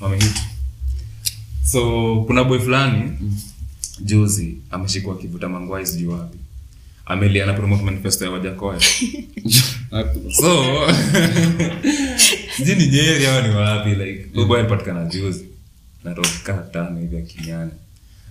Wamehit 0.00 0.32
so 1.64 2.22
kuna 2.26 2.44
boy 2.44 2.58
fulani 2.58 3.12
juzi 4.00 4.56
ameshikwa 4.70 5.14
akivuta 5.14 5.48
mangwai 5.48 5.86
sijui 5.86 6.06
wapi. 6.08 6.38
Amelia 7.06 7.46
na 7.46 7.52
promote 7.52 7.82
manifesto 7.82 8.24
ya 8.24 8.30
wajakoya. 8.30 8.80
So 10.40 10.64
sijui 12.56 12.74
ni 12.74 12.86
nyeri 12.86 13.26
awa 13.26 13.42
ni 13.48 13.54
wapi 13.54 13.90
like 13.94 14.44
boy 14.46 14.60
alipatikana 14.60 15.04
juzi. 15.04 15.44
Na 16.04 16.14
roho 16.14 16.28
tano 16.72 17.00
hivi 17.00 17.16
akinyana 17.16 17.70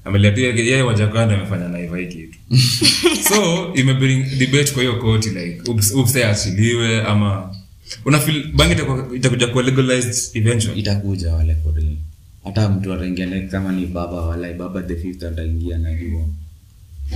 amelia 0.06 0.32
tu 0.32 0.40
yeye 0.40 0.66
yeye 0.66 0.82
wajakoya 0.82 1.26
ndo 1.26 1.36
amefanya 1.36 1.68
naiva 1.68 1.98
hii 1.98 2.08
kitu. 2.08 2.38
So 3.30 3.74
imebring 3.76 4.24
debate 4.38 4.72
kwa 4.72 4.82
hiyo 4.82 4.96
koti 5.00 5.30
like 5.30 5.72
upse 5.96 6.26
achiliwe 6.26 7.02
ama 7.04 7.56
unafil 8.06 8.52
bangi 8.54 8.76
itakuja 9.16 9.48
kuwa 9.48 9.64
legalized 9.64 10.16
eventually. 10.38 10.80
Itakuja 10.80 11.34
wale 11.34 11.56
for 11.64 11.76
real. 11.76 11.96
Hata 12.44 12.70
mtu 12.70 12.94
ataingia 12.94 13.26
like 13.26 13.48
kama 13.48 13.72
ni 13.72 13.86
baba 13.86 14.22
wala 14.22 14.54
baba 14.54 14.82
the 14.82 14.96
fifth 14.96 15.24
ataingia 15.24 15.78
najua 15.78 16.22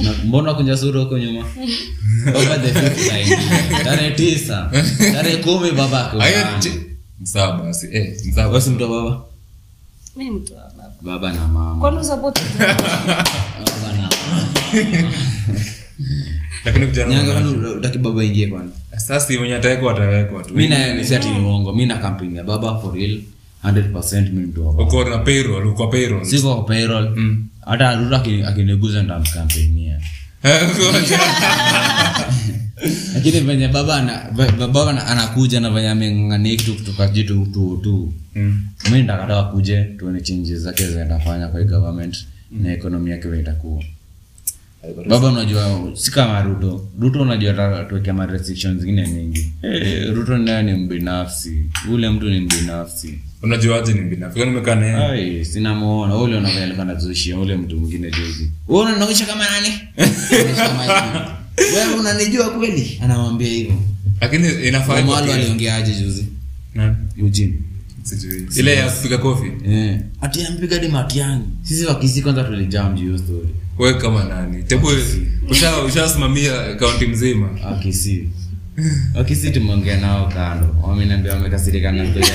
Na 0.04 0.14
mbona 0.26 0.54
kunja 0.54 0.78
sura 0.78 1.00
huko 1.02 1.18
nyuma? 1.18 1.46
Baba 2.34 2.58
the 2.58 2.74
fifth 2.80 3.08
ataingia. 3.08 3.84
tarehe 3.84 4.12
tisa. 4.12 4.72
Tarehe 5.14 5.38
kumi 5.38 5.72
baba 5.72 6.08
ako 6.08 6.22
Ayo, 6.22 6.40
ndani. 6.40 6.60
ch- 6.64 6.82
msawa 7.22 7.58
basi. 7.58 7.88
Eh 7.92 8.18
mtu 8.72 8.84
wa 8.84 8.90
baba? 8.90 9.22
Baba. 10.78 10.94
Baba 11.02 11.34
na 11.34 11.48
mama. 11.48 11.80
Kwani 11.82 11.98
baba? 18.00 18.24
Ingie 18.24 18.48
kwanza 18.48 18.74
sasa 18.98 19.34
mwenye 19.40 19.56
atawekwa 19.56 19.94
atawekwa 19.94 20.44
tu. 20.44 20.54
Mi 20.54 20.68
na 20.68 21.04
si 21.04 21.30
ni 21.30 21.40
uongo. 21.40 21.74
Mi 21.74 21.86
na 21.86 21.98
kampeni 21.98 22.38
ya 22.38 22.44
baba 22.44 22.80
for 22.80 22.94
real 22.96 23.22
100% 23.64 24.32
mi 24.34 24.46
mtu 24.46 24.68
wa 24.68 24.74
baba 24.74 24.84
uko 24.84 25.04
na 25.10 25.18
payroll 25.18 25.68
uko 25.68 25.88
payroll. 25.88 26.26
Siko 26.26 26.62
payroll. 26.62 27.10
Mm. 27.16 27.48
hata 27.66 27.96
lakini 33.14 33.40
venye 33.40 33.68
baba 33.68 34.24
baba 34.60 35.06
anakuja 35.08 35.60
na 35.60 35.70
venye 35.70 35.90
ameng'ang'ania 35.90 36.56
kitu 36.56 36.74
kutoka 36.76 37.08
jitu 37.08 37.46
tu 37.54 37.80
tu 37.84 38.14
Mm. 38.38 38.68
mi 38.92 39.02
ndakataka 39.02 39.44
kuje 39.44 39.84
tuone 39.84 40.22
changes 40.22 40.60
zake 40.60 40.88
zitafanya 40.88 41.48
kwa 41.48 41.60
hii 41.60 41.66
government 41.66 42.26
na 42.52 42.74
ekonomi 42.74 43.12
yake 43.12 43.28
venye 43.28 43.42
itakuwa 43.44 43.84
baba 45.10 45.28
unajua 45.28 45.92
si 45.94 46.12
kama 46.12 46.42
ruto. 46.42 46.88
Ruto 47.00 47.22
unajua 47.22 47.54
tuekea 47.54 47.84
tuwekea 47.84 48.14
ma 48.14 48.38
zingine 48.80 49.08
mingi 49.08 49.52
Eh, 49.64 50.14
ruto 50.16 50.38
nayo 50.38 50.62
ni 50.62 50.74
mbinafsi. 50.74 51.64
Ule 51.92 52.10
mtu 52.10 52.30
ni 52.30 52.40
mbinafsi. 52.40 53.20
Unajuaje 53.44 53.94
ni 53.94 54.02
binafsi 54.02 54.40
kwani 54.40 54.52
naye? 54.76 54.96
Ai 54.96 55.46
sinamuona. 55.46 56.16
Ule 56.18 56.38
unavyo 56.38 56.64
alikuwa 56.64 56.86
ule 57.40 57.56
mtu 57.58 57.78
mwingine 57.80 58.12
juzi. 58.12 58.52
Wewe 58.68 58.92
kama 59.26 59.46
nani? 59.46 59.74
Wewe 61.76 61.94
unanijua 62.00 62.50
kweli? 62.50 63.00
Anamwambia 63.04 63.48
hivyo. 63.48 63.76
Lakini 64.22 64.68
inafaa 64.68 65.00
Omalo 65.00 65.34
aliongeaje 65.34 65.94
juzi? 65.94 66.28
Eugene. 67.18 67.54
Ile 68.56 68.76
ya 68.76 68.90
kupiga 68.90 69.18
kofi? 69.18 69.52
Yeah. 69.70 70.00
atiampiga 70.22 70.80
di 70.80 70.88
matiangi 70.88 71.46
sisi 71.64 71.86
wakisi 71.86 72.22
kwanza 72.22 72.44
tulijam 72.44 72.96
juu 72.96 73.04
hiyo 73.06 73.18
story. 73.18 73.50
We 73.80 73.94
kama 73.94 74.24
nani? 74.24 74.64
Tebu 74.64 74.88
ushasimamia 75.88 76.76
kaunti 76.76 77.08
mzima. 77.08 77.50
Akisi 77.72 78.30
akisi 79.20 79.52
tumeongea 79.52 80.00
nao 80.00 80.28
kando. 80.28 80.76
Wamenambia 80.84 81.34
wamekasirika 81.34 81.92
na 81.92 82.12
story. 82.12 82.28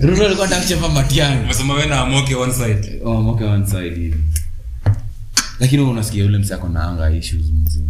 Ruto. 0.00 0.24
Alikuwa 0.26 0.46
anataka 0.46 0.62
kuchapa 0.62 0.88
matiangi 0.88 1.44
umesema 1.44 1.74
we 1.74 1.86
na 1.86 2.00
amoke 2.00 2.34
one 2.34 2.52
side. 2.52 3.00
Oh, 3.04 3.18
amoke 3.18 3.44
one 3.44 3.66
side 3.66 4.14
lakini 5.60 5.82
unasikia 5.82 6.24
yule 6.24 6.38
msako 6.38 6.68
na 6.68 6.82
anga 6.84 7.10
issues 7.10 7.44
mzee 7.64 7.80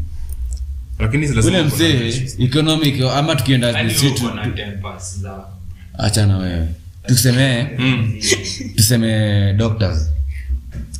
lakini 0.98 1.26
ule 1.28 2.14
economic 2.38 3.00
ama 3.02 3.36
tukienda 3.36 3.72
za 5.20 5.44
achana 5.98 6.38
wewe. 6.38 6.68
Tusemee 7.06 7.66
Mm. 7.78 8.12
tuseme 8.76 9.52
doctors 9.54 10.10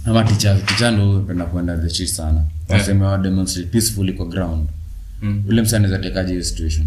ama 0.05 0.25
teachers 0.25 0.65
teacher 0.65 0.93
ndo 0.93 1.21
penda 1.21 1.45
kuenda 1.45 1.77
the 1.77 2.07
sana. 2.07 2.45
Yeah. 2.69 2.81
waseme 2.81 3.05
wa 3.05 3.19
demonstrate 3.19 3.69
peacefully 3.69 4.13
kwa 4.13 4.27
ground. 4.27 4.69
Mm. 5.23 5.43
ule 5.49 5.63
msee 5.63 5.77
anaweza 5.77 5.99
tekaje 5.99 6.31
hiyo 6.33 6.45
situation? 6.45 6.87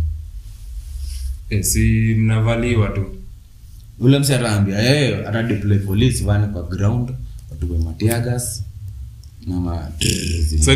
Eh, 1.49 1.63
si 1.63 2.15
mnavaliwa 2.17 2.89
tu. 2.89 3.15
Ule 3.99 4.19
msee 4.19 4.35
ataambia 4.35 4.79
yeye 4.79 5.27
atadeploy 5.27 5.77
police 5.79 6.23
vane 6.23 6.47
kwa 6.47 6.63
ground 6.63 7.09
watuwe 7.51 7.77
matiagas 7.79 8.63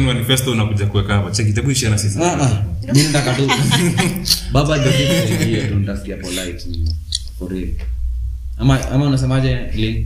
manifesto 0.05 0.51
unakuja 0.51 0.85
kuweka 0.85 1.13
hapa. 1.13 1.31
Cheki 1.31 1.71
ishia 1.71 1.89
na 1.89 1.97
sisi. 1.97 2.19
Mimi 2.93 3.03
nataka 3.03 3.33
tu 3.33 3.47
baba 4.53 4.79
tu 4.79 5.75
nitasikia 5.79 6.17
polite 6.17 6.65
for 7.39 7.51
real. 7.51 7.69
Ama 8.57 8.89
ama 8.91 9.05
unasemaje? 9.07 9.49
Eh, 9.51 10.05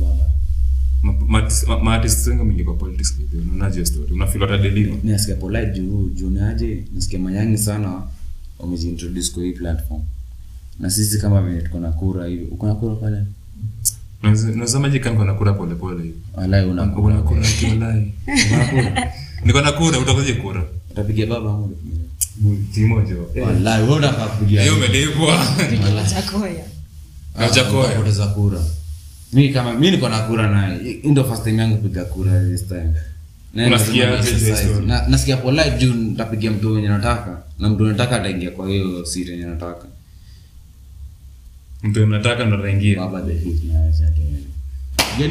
baba. 0.00 0.26
Nasikia 5.04 5.34
polite 5.36 5.66
juu 5.80 6.08
juu 6.08 6.30
naje 6.30 6.84
nasikia 6.94 7.18
mayangi 7.18 7.58
sana. 7.58 8.02
Wamejiintroduce 8.58 9.32
kwa 9.34 9.42
hii 9.42 9.52
platform. 9.52 10.02
Na 10.80 10.90
sisi 10.90 11.18
kama 11.18 11.42
venye 11.42 11.62
tuko 11.62 11.80
na 11.80 11.90
kura 11.90 12.26
hivi. 12.26 12.44
Uko 12.44 12.66
na 12.66 12.74
kura 12.74 12.94
pale 12.94 13.24
unasemaje 14.54 14.98
kama 14.98 15.16
kuna 15.16 15.34
kura 15.34 15.52
pole 15.52 15.74
pole. 15.74 16.02
Hivi 16.02 16.14
walai 16.34 16.66
una 16.66 16.82
Uko 16.82 17.00
kura 17.02 17.14
na 17.14 17.22
kura 17.22 17.40
kimalai 17.60 18.12
Uko 19.50 19.60
na 19.60 19.72
niko 19.72 19.98
utakuja 19.98 20.34
kura 20.34 20.62
utapigia 20.90 21.26
baba 21.26 21.50
ama 21.50 21.68
kimoja 22.74 23.14
walai 23.44 23.82
wewe 23.82 23.94
unataka 23.96 24.26
hiyo 24.62 24.74
umelipwa. 24.76 25.46
Chakoya. 26.10 26.64
Na 27.38 27.48
kura. 28.26 28.58
Kama 29.54 29.74
niko 29.90 30.08
na 30.08 30.18
kura 30.20 30.50
na 30.50 30.74
hii 30.74 31.24
first 31.24 31.44
time 31.44 31.62
yangu 31.62 31.76
kupiga 31.76 32.04
kura 32.04 32.44
this 32.44 32.68
time. 32.68 32.92
Na 33.54 33.66
Unasikia 33.66 34.10
lazima 34.10 34.18
aje 34.20 34.30
hiyo 34.30 34.48
exercise. 34.48 34.68
story? 34.72 34.86
Na- 34.86 35.08
nasikia 35.08 35.36
polite 35.36 35.70
juu 35.78 35.94
nitapigia 35.94 36.50
mtu 36.50 36.72
wenye 36.74 36.88
nataka 36.88 37.42
na 37.58 37.68
mtu 37.68 37.84
nataka 37.84 38.16
ataingia 38.16 38.50
kwa 38.50 38.68
hiyo 38.68 39.04
siri 39.04 39.30
yenye 39.30 39.44
nataka 39.44 39.86
mtu 41.82 42.02
unataka 42.02 42.44
ndo 42.44 42.56
ataingia. 42.58 43.00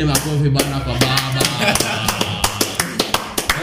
Makofi 0.06 0.50
bana 0.50 0.80
kwa 0.80 0.94
baba. 0.94 1.46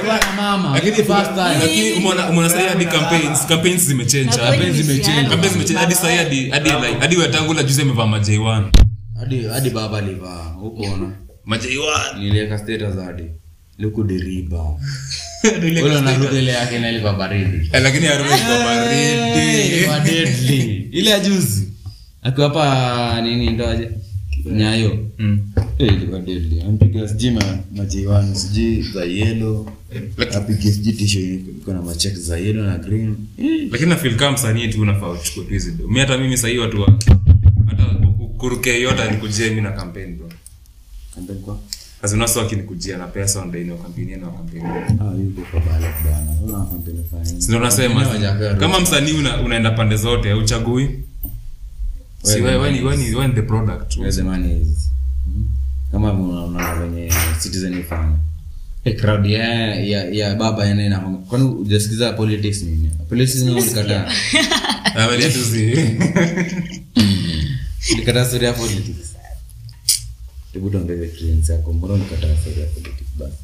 Baba 0.02 0.18
na 0.18 0.32
mama 0.42 0.70
lakini 0.74 0.90
lakini 0.90 1.08
first 1.14 1.30
time. 1.34 1.58
lakini 1.60 1.92
umeona 1.92 2.28
umeona 2.28 2.48
sasa 2.50 2.68
hadi 2.68 2.84
campaigns 2.84 3.46
campaigns 3.46 3.82
zimechange. 3.86 4.24
Na 4.24 4.36
campaigns 4.36 4.58
kweli 4.60 4.82
zimechange. 4.82 5.04
siano. 5.12 5.28
campaigns 5.30 5.52
zimechange. 5.52 5.80
Hadi 5.80 5.94
sasa 5.94 6.16
hadi 6.16 6.50
hadi 6.50 6.70
like 6.70 6.98
hadi 7.00 7.16
wetangula 7.16 7.62
juzi 7.62 7.82
amevaa 7.82 8.06
ma 8.06 8.18
J1 8.18 8.64
hadi 9.18 9.42
hadi 9.44 9.70
baba 9.70 9.98
alivaa. 9.98 10.42
Huko 10.60 10.82
ona. 10.82 11.12
Ma 11.44 11.56
J1 11.56 12.18
niliweka 12.18 12.58
status 12.58 12.96
hadi. 13.04 13.24
Liku 13.78 14.04
deriba 14.04 14.64
ule 15.62 15.96
unaruka 15.96 16.38
ile 16.38 16.52
yake 16.52 16.78
na 16.78 16.90
ilikuwa 16.90 17.12
baridi. 17.12 17.70
Eh, 17.72 17.82
ile 20.98 21.10
ya 21.10 21.18
juzi 21.20 21.68
akiwa 22.22 22.48
hapa 22.48 23.20
nini 23.20 23.50
ndoaje 23.50 23.90
nyayo. 24.52 24.98
Mm. 25.18 25.40
Eh, 25.78 25.92
ampiga 26.68 27.08
sijui 27.08 27.30
ma- 27.30 27.58
majiwani 27.76 28.34
sijui 28.36 28.82
za 28.82 29.04
yelo 29.04 29.72
apige 30.34 30.72
sijui 30.72 30.92
tisho 30.92 31.20
iko 31.20 31.72
na 31.72 31.82
machek 31.82 32.14
za 32.14 32.38
yelo 32.38 32.62
na 32.66 32.78
green. 32.78 33.16
Eh, 33.38 33.68
lakini 33.72 33.90
kama 34.16 34.32
msanii 34.32 34.68
tu 34.68 34.82
unafaa 34.82 35.08
uchukue 35.10 35.44
tu 35.44 35.50
hizi 35.50 35.72
mi 35.88 35.98
hata 36.00 36.18
mimi 36.18 36.36
sahii 36.36 36.58
watu 36.58 36.80
wa 36.80 36.98
hata 37.66 37.84
kuruke 38.38 38.80
yote 38.80 39.02
anikujia 39.02 39.50
mi 39.52 39.60
na 39.60 39.72
kampeni 39.72 40.12
bro. 40.12 40.28
Kampeni 41.14 41.38
kwa? 41.38 41.58
Sasa 42.02 42.14
unasa 42.16 42.40
na 42.98 43.06
pesa 43.06 43.40
na 44.16 44.26
kampeni 44.26 44.64
ah 45.00 45.12
nasema 47.60 48.04
kama 48.60 48.80
msanii 48.80 49.12
una, 49.12 49.40
unaenda 49.40 49.70
pande 49.70 49.96
zote 49.96 50.32
uchagui 50.34 50.88
si 52.32 52.40
Wewe 52.40 52.56
wewe 52.56 52.72
ni 52.72 52.80
wewe 52.80 52.96
ni 52.96 53.02
wewe 53.02 53.10
ni 53.10 53.14
wewe 53.16 53.28
ni 53.28 53.34
the 53.34 53.42
product. 53.42 53.96
Where 53.96 54.12
the 54.12 54.22
money 54.22 54.62
is. 54.62 54.88
Kama 55.92 56.12
unaona 56.12 56.74
venye 56.74 57.12
citizen 57.42 57.78
ifanya 57.78 58.18
crowd 59.00 59.26
ya, 59.26 59.74
ya, 59.74 60.04
ya 60.10 60.34
baba 60.34 60.66
yana 60.66 60.88
na 60.88 60.98
kwani 61.00 61.44
hujasikiza 61.48 62.12
politics 62.12 62.62
nini? 62.62 62.90
Politics 63.08 63.42
ni 63.42 63.50
ulikataa? 63.50 64.12
Angalia 64.94 65.30
tu 65.30 65.44
si 65.44 65.74
ulikataa 67.94 68.24
story 68.24 68.44
ya 68.44 68.52
politics? 68.52 69.14
Hebu 70.52 70.70
tuongeze 70.70 71.04
experience 71.04 71.52
yako. 71.52 71.72
Mbona 71.72 71.94
ulikataa 71.94 72.36
story 72.40 72.60
ya 72.60 72.66
politics 72.66 73.10
basi? 73.18 73.36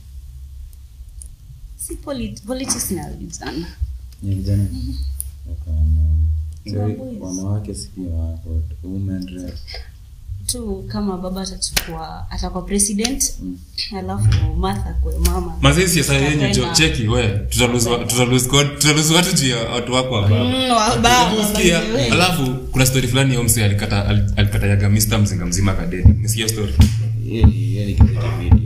Si 1.76 1.94
polit- 1.94 2.40
politics 2.46 2.90
na 2.90 3.10
vijana 3.10 3.66
ni 4.22 4.34
vijana. 4.34 4.64
Wanawake 7.20 7.74
si 7.74 7.90
women 8.82 9.28
rep 9.28 9.54
tu 10.46 10.84
kama 10.88 11.16
baba 11.18 11.40
atachukua 11.42 12.30
atakuwa 12.30 12.62
president 12.62 13.34
alafu 13.98 14.54
martha 14.56 14.92
kwe 15.02 15.18
mama. 15.18 15.56
Jo 16.54 16.62
cheki 16.72 17.08
we 17.08 17.28
tutaluzi 18.78 19.14
watu 19.14 19.32
juu 19.36 19.48
ya 19.48 19.56
watu 19.58 19.92
wako 19.92 20.14
wa 20.14 20.22
baba 20.22 20.44
Mm, 21.88 22.12
alafu 22.12 22.54
kuna 22.72 22.86
story 22.86 23.08
fulani 23.08 23.34
yo 23.34 23.42
mse 23.42 23.64
alikata 23.64 24.06
al- 24.08 24.32
alikatayaga 24.36 24.90
mr 24.90 25.18
mzinga 25.18 25.46
mzima 25.46 25.74
kadeni 25.74 26.14
nisikia 26.22 26.48
story. 26.48 26.74
Yeye 27.26 27.46
yeye 27.60 27.86
ni 27.86 27.94
kidete 27.94 28.26
media 28.42 28.63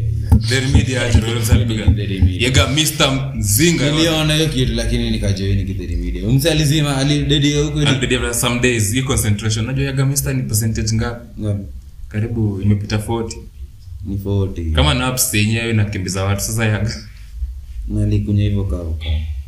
yega 2.39 2.67
mr 2.69 3.35
mzinga. 3.35 3.93
Hiyo 3.93 4.49
kitu 4.49 4.73
lakini 4.75 5.11
nikajoini 5.11 5.65
kidheri 5.65 6.27
mse 6.27 6.51
alizima 6.51 6.97
alidedi 6.97 7.53
huku 7.55 7.79
And 7.79 8.09
they 8.09 8.19
have 8.19 8.35
some 8.35 8.61
days 8.61 8.93
hii 8.93 9.03
concentration. 9.03 9.67
Najua 9.67 9.85
yaga 9.85 10.07
mr 10.07 10.35
ni 10.35 10.43
percentage 10.43 10.95
ngapi? 10.95 11.41
Ngapi? 11.41 11.65
karibu 12.09 12.63
imepita 12.63 12.97
40 12.97 13.37
ni 14.05 14.17
40 14.17 14.73
kama 14.73 14.95
naps 14.95 15.35
yenyewe 15.35 15.71
inakimbiza 15.71 16.25
watu. 16.25 16.41
Sasa 16.41 16.65
yaga 16.65 16.95
nalikunya 17.89 18.43
hivyo 18.43 18.97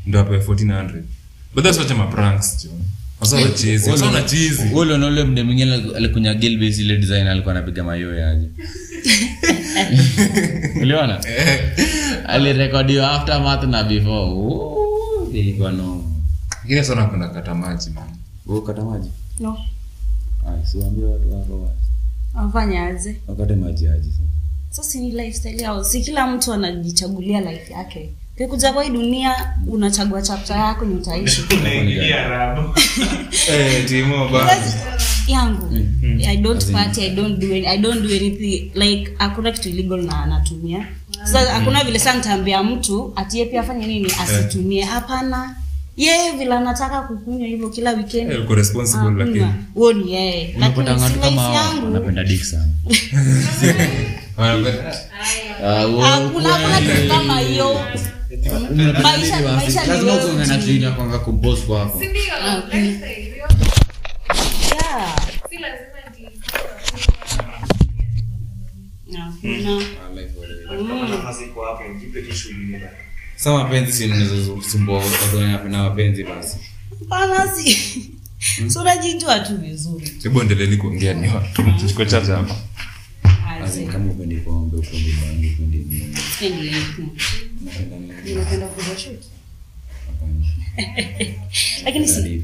ndio 0.06 0.20
hapo 0.20 0.34
1400 0.34 1.02
but 1.54 1.64
that's 1.64 1.78
what 1.78 1.90
my 1.90 2.06
pranks 2.14 2.64
jo 2.64 2.70
sasa 3.20 3.36
wachezi 3.36 3.84
sasa 3.84 4.06
wanachizi 4.06 4.62
ule 4.74 4.98
nole 4.98 5.24
mde 5.24 5.42
mwingine 5.42 5.74
alikunya 5.96 6.34
gilbes 6.34 6.78
ile 6.78 6.96
design 6.96 7.26
alikuwa 7.26 7.54
anapiga 7.54 7.84
mayowe 7.84 8.18
yaje 8.20 8.48
uliona? 10.82 11.20
Alirekodiwa 12.26 13.12
aftermath 13.12 13.64
na 13.64 13.84
before. 13.84 14.30
Ilikuwa 15.38 15.72
no. 15.72 16.04
Lakini 16.62 16.84
sana 16.84 17.04
kuna 17.06 17.28
kata 17.28 17.54
maji 17.54 17.90
man. 17.90 18.60
Kata 18.66 18.84
maji? 18.84 19.10
No. 19.40 19.58
Watu 21.12 21.34
wako 21.34 21.62
wa- 21.62 21.72
wakate 23.28 23.54
maji 23.54 23.88
aje 23.88 24.10
sasa. 24.10 24.22
So 24.70 24.82
si 24.82 25.00
ni 25.00 25.10
lifestyle 25.10 25.62
yao. 25.62 25.84
Si 25.84 26.00
kila 26.00 26.26
mtu 26.26 26.52
anajichagulia 26.52 27.40
life 27.40 27.72
yake 27.72 28.10
ukikuja 28.44 28.72
kwa 28.72 28.84
hii 28.84 28.90
dunia 28.90 29.34
unachagua 29.66 30.22
chapta 30.22 30.54
yako 30.56 30.84
ni 30.84 30.94
utaishi. 30.94 31.44
Unaingilia 31.60 32.28
rabu 32.28 32.74
eh 33.50 33.84
timo 33.88 34.28
ba 34.28 34.38
Because 34.44 34.76
yangu 35.26 35.76
i 36.28 36.36
don't 36.36 36.72
party 36.72 37.00
i 37.02 37.10
don't 37.10 37.38
do 37.38 37.46
any, 37.46 37.66
i 37.66 37.78
don't 37.78 38.02
do 38.02 38.08
anything 38.08 38.70
like 38.74 39.12
hakuna 39.18 39.50
kitu 39.52 39.68
illegal 39.68 40.02
na 40.02 40.22
anatumia 40.22 40.86
sasa 41.24 41.52
hakuna 41.54 41.84
vile 41.84 41.98
saa 41.98 42.14
nitaambia 42.14 42.62
mtu 42.62 43.12
atie 43.16 43.44
pia 43.46 43.60
afanye 43.60 43.86
nini 43.86 44.12
asitumie. 44.22 44.82
Hapana. 44.84 45.54
Yeye 45.96 46.30
vile 46.38 46.54
anataka 46.54 47.02
kukunywa 47.02 47.48
hivyo 47.48 47.68
kila 47.70 47.90
weekend. 47.92 48.32
Eh, 48.32 48.40
uko 48.44 48.54
responsible 48.54 49.10
lakini 49.10 49.38
akunywa. 49.44 49.54
huo 49.74 49.92
ni 49.92 50.12
yeye. 50.14 50.56
Kama 51.20 51.42
hao 51.42 51.54
yangu. 51.54 51.84
wanapenda 51.86 52.38
sana. 52.44 52.68
Ah, 54.38 54.46
hakuna 56.10 56.48
hakuna 56.48 56.80
kitu 56.80 57.08
kama 57.08 57.38
hiyo. 57.40 57.80
Ni 57.94 58.00
lazima 59.02 59.62
wewe. 60.24 60.46
na 60.46 60.58
uji- 60.58 60.90
kwanga 60.96 61.18
kuboss 61.18 61.60
kwako 61.60 62.00
sa 73.36 73.52
mapenzi 73.52 73.92
sinazosumbua 73.92 74.98
watu 74.98 75.36
wanapenda 75.36 75.78
mapenzi 75.82 76.24
basi. 76.24 76.56
Hapana, 77.00 77.52
si. 77.52 77.70
Si 78.68 78.78
tu 79.40 79.56
vizuri. 79.56 80.12
Hebu 80.22 80.40
endeleni 80.40 80.76
kuongea 80.76 81.14
ni 81.14 81.28
tuko 81.88 82.04
chache 82.04 82.32
hapa. 82.32 82.56
Kama 83.92 84.10
upendi 84.12 84.36
pombe 84.36 84.76
upendi 84.76 85.12
bangi 85.12 85.46
upendi 85.48 85.76
nini 85.78 86.16
Sipendi 87.68 88.14
kuvaa? 88.74 88.94
Hapana. 90.06 90.46
lakini 91.84 92.08
si 92.08 92.42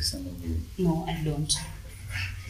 no 0.79 1.05
i 1.09 1.25
don't. 1.25 1.57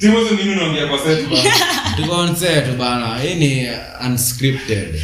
Timozo 0.00 0.34
mimi 0.34 0.54
naongea 0.54 0.86
kwa 0.86 0.98
set 0.98 1.28
bana. 1.28 1.50
Tuko 1.96 2.12
on 2.14 2.36
set 2.36 2.76
bana. 2.78 3.18
Hii 3.18 3.34
ni 3.34 3.68
unscripted. 4.06 5.00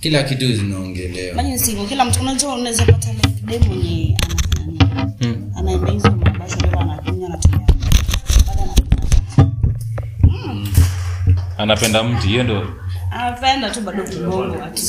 Kila 0.00 0.22
kitu 0.22 0.52
zinaongelewa. 0.56 1.36
Lakini 1.36 1.58
sivyo 1.58 1.84
kila 1.86 2.04
mtu 2.04 2.20
unajua 2.20 2.54
unaweza 2.54 2.84
pata 2.86 3.12
like 3.12 3.28
dem 3.46 3.62
mwenye 3.62 4.16
anafanya 4.22 4.66
nini? 4.66 5.52
Anaenda 5.56 5.92
hizo 5.92 6.10
mabasi 6.10 6.56
ndio 6.56 6.80
anakunywa 6.80 7.28
anatumia 7.28 7.66
baada 8.46 8.62
anakunywa 8.62 9.10
anapenda 11.58 12.02
mti 12.02 12.26
hiyo 12.28 12.42
ndo 12.42 12.66
anapenda 13.10 13.70
tu 13.70 13.80
bado 13.80 14.04
kibongo 14.04 14.58
watu 14.58 14.82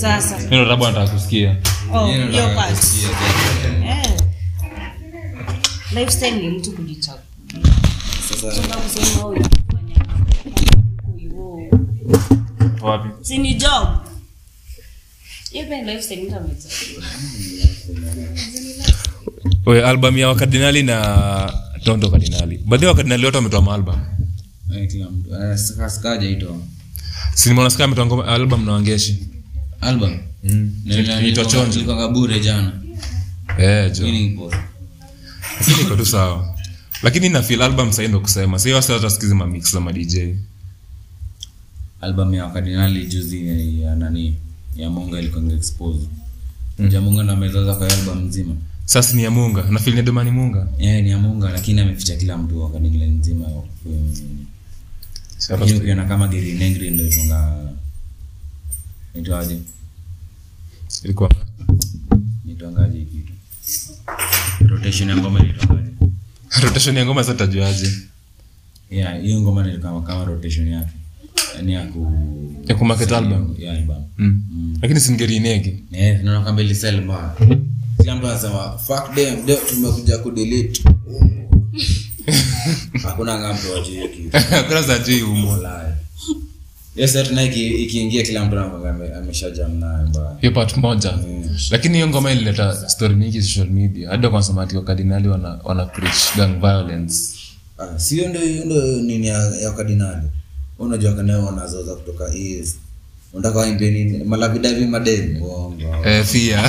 sasa. 0.00 0.38
Hilo 0.38 0.64
labda 0.64 0.86
nataka 0.86 1.12
kusikia? 1.12 1.56
Oh 1.92 2.06
hiyo 2.06 2.54
part. 2.54 2.84
eh. 3.84 4.12
Lifestyle 5.94 6.36
ni 6.36 6.48
mtu 6.48 6.72
kujichagua 6.72 7.20
Sasa. 8.28 8.52
Sasa 8.52 8.76
kusema 8.76 9.26
wewe 9.26 9.40
wapi? 12.82 13.08
Si 13.22 13.38
ni 13.38 13.54
job? 13.54 13.88
Hiyo 15.50 15.66
pia 15.66 15.82
lifestyle 15.82 16.22
mtu 16.22 16.36
amechagua 16.36 17.04
Oye, 19.66 19.84
album 19.84 20.18
ya 20.18 20.28
wakardinali 20.28 20.82
na 20.82 21.52
tondo 21.84 22.10
kardinali 22.10 22.58
baadhi 22.58 22.84
ya 22.84 22.90
wakardinali 22.90 23.24
wote 23.24 23.36
wametoa 23.36 23.62
maalbum. 23.62 23.96
Eh, 24.76 24.90
kila 24.90 25.10
mtu 25.10 25.30
sika- 27.34 27.70
sikaja 27.70 27.92
ito 27.92 28.02
ametoa 28.02 28.28
album 28.28 28.64
na 28.64 28.72
wangeshi. 28.72 29.18
Album? 29.80 30.18
Inaitwa 30.84 31.44
Chonjo. 31.44 32.08
bure 32.12 32.40
jana. 32.40 32.72
Eh 33.58 33.92
jo 33.92 34.06
lakini 35.60 35.96
tu 35.96 36.06
sawa. 36.06 36.54
Lakini 37.02 37.28
na 37.28 37.42
feel 37.42 37.62
album 37.62 37.90
sasa 37.92 38.08
ndo 38.08 38.20
kusema. 38.20 38.58
Sio 38.58 38.76
wasa 38.76 38.92
hata 38.94 39.10
sikizi 39.10 39.34
ma 39.34 39.46
mix 39.46 39.72
za 39.72 39.80
ma 39.80 39.92
DJ 39.92 40.34
album 42.00 42.34
ya 42.34 42.44
wakardinali 42.44 43.06
juzi 43.06 43.46
ya- 43.46 43.88
ya 43.88 43.94
nani? 43.96 44.34
Ya 44.76 44.90
munga 44.90 45.18
ilikwanga 45.20 45.54
expose. 45.54 46.06
Ja 46.90 47.00
munga 47.00 47.22
ndo 47.22 47.32
amezaza 47.32 47.74
kwa 47.74 47.88
album 47.92 48.24
nzima. 48.28 48.54
Sasa 48.84 49.16
ni 49.16 49.22
ya 49.22 49.30
munga 49.30 49.62
na 49.70 49.78
feel 49.78 49.96
ni 49.96 50.02
domani 50.02 50.30
munga 50.30 50.68
yeah, 50.78 51.02
ni 51.02 51.10
ya 51.10 51.18
munga 51.18 51.50
lakini 51.50 51.80
ameficha 51.80 52.16
kila 52.16 52.36
mtu 52.38 52.62
wakadingile 52.62 53.06
nzima 53.06 53.44
lakini 55.48 55.78
ukiona 55.78 56.04
kama 56.04 56.28
geri 56.28 56.52
nengri 56.52 56.90
ndo 56.90 57.04
ikonga 57.06 57.68
nitwaje 59.14 59.58
ilikuwa 61.04 61.30
nitwangaje 62.44 62.98
kitu? 63.04 63.32
Rotation 64.68 65.08
ya 65.08 65.16
ngoma 65.16 65.40
nitwangaje 65.42 65.90
rotation 66.62 66.96
ya 66.96 67.04
ngoma 67.04 67.24
sasa 67.24 67.38
tajuaje 67.38 67.92
yeah 68.90 69.22
hiyo 69.22 69.40
ngoma 69.40 69.62
nilikuwa 69.66 70.02
kama 70.02 70.24
rotation 70.24 70.68
yake. 70.68 70.90
Yani 71.56 71.72
ya 71.72 71.86
ku 71.86 72.12
ya 72.66 72.74
ku 72.74 72.84
market 72.84 73.12
album? 73.12 73.54
ya 73.58 73.72
album 73.72 74.02
mm. 74.18 74.78
lakini 74.82 75.00
singeri 75.00 75.36
inegi 75.36 75.82
eh 75.92 76.20
naona 76.24 76.44
kama 76.44 76.62
ile 76.62 76.74
sell 76.74 77.00
mbaya. 77.00 77.34
Kila 78.00 78.16
mtu 78.16 78.26
anasema 78.28 78.78
fuck 78.78 79.14
them 79.14 79.46
leo 79.46 79.56
tumekuja 79.56 80.18
ku 80.18 80.30
delete 80.30 80.82
hakuna 83.04 83.38
ng'ambo 83.40 83.72
wa 83.72 83.80
hiyo 83.84 84.08
kitu 84.08 84.38
kuna 84.68 84.82
za 84.82 84.98
juu 84.98 85.26
humo. 85.26 85.50
Wallahi. 85.52 85.92
Yes, 86.96 87.12
sir, 87.12 87.26
tena 87.28 87.42
iki- 87.42 87.68
ikiingia 87.84 88.22
kila 88.22 88.44
mtu 88.44 88.58
anakuwa 88.58 88.90
ame- 88.90 89.14
ameshajam 89.14 89.74
nayo 89.78 90.06
mbaya. 90.06 90.36
Hiyo 90.40 90.52
part 90.52 90.76
moja. 90.76 91.18
Lakini 91.70 91.94
hiyo 91.94 92.08
ngoma 92.08 92.32
ilileta 92.32 92.88
story 92.88 93.14
mingi 93.14 93.42
social 93.42 93.70
media. 93.70 94.08
Hadi 94.10 94.28
kwa 94.28 94.42
sababu 94.42 94.60
ati 94.60 94.76
wakardinali 94.76 95.28
wana 95.28 95.58
wana 95.64 95.86
preach 95.86 96.36
gang 96.36 96.60
violence. 96.60 97.14
Ah, 97.78 97.98
si 97.98 98.14
hiyo 98.14 98.28
ndio 98.28 98.40
nini 99.02 99.26
ya, 99.26 99.38
ya 99.56 99.70
unajua 100.78 101.12
kana 101.12 101.38
wanazoza 101.38 101.94
kutoka 101.94 102.34
east. 102.34 102.76
Unataka 103.32 103.58
waimbe 103.58 103.90
nini? 103.90 104.24
Uongo 105.40 105.96
eh 106.04 106.24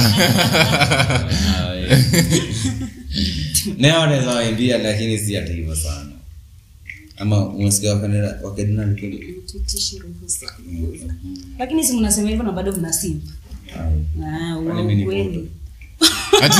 neo 3.77 3.99
wanaweza 3.99 4.29
waimbia 4.35 4.77
lakini 4.77 5.17
si 5.17 5.35
hata 5.35 5.53
hivyo 5.53 5.75
sana 5.75 6.11
ama 7.17 7.45
umesikia 7.47 7.93
wakadina- 7.93 8.35
lakini 11.59 11.83
si 11.83 11.97
mnasema 11.97 12.29
hivyo 12.29 12.43
na 12.43 12.51
bado 12.51 12.71
mna 12.71 12.93
simp 12.93 13.23
Ai. 13.79 14.05
Ah, 14.25 14.55
Kwani 14.63 14.81
mimi 14.81 14.95
ni 14.95 15.05
kweli. 15.05 15.23
poto? 15.29 15.45
ati 16.41 16.55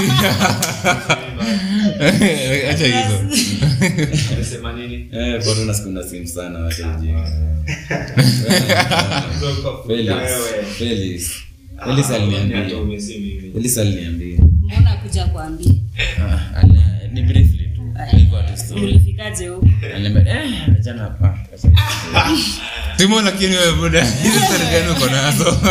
acha 2.70 2.86
hizo 2.86 3.20
amesema 4.34 4.74
nini 4.74 5.10
Eh, 5.12 5.44
poto 5.46 5.66
na 5.66 5.74
siku 5.74 5.90
na 5.90 6.04
sim 6.04 6.26
sana 6.28 6.60
wacha 6.60 6.98
ujinga. 6.98 7.26
Felix, 9.88 10.14
Felix. 10.78 11.32
Felix 11.86 12.10
aliniambia. 12.10 12.78
Aliniambia. 13.82 14.38
mbona 14.62 14.96
kuja 15.04 15.26
kuambia 15.26 15.72
ulifikaje 18.84 19.48
huko. 19.48 19.68
Eh, 20.28 20.70
achana 20.80 21.02
hapa. 21.04 21.40
timo 22.98 23.22
lakini 23.22 23.56
wewe 23.56 23.74
buda 23.76 24.06
hizo 24.24 24.40
story 24.40 24.66
gani 24.72 24.92
uko 24.92 25.06
nazo? 25.08 25.58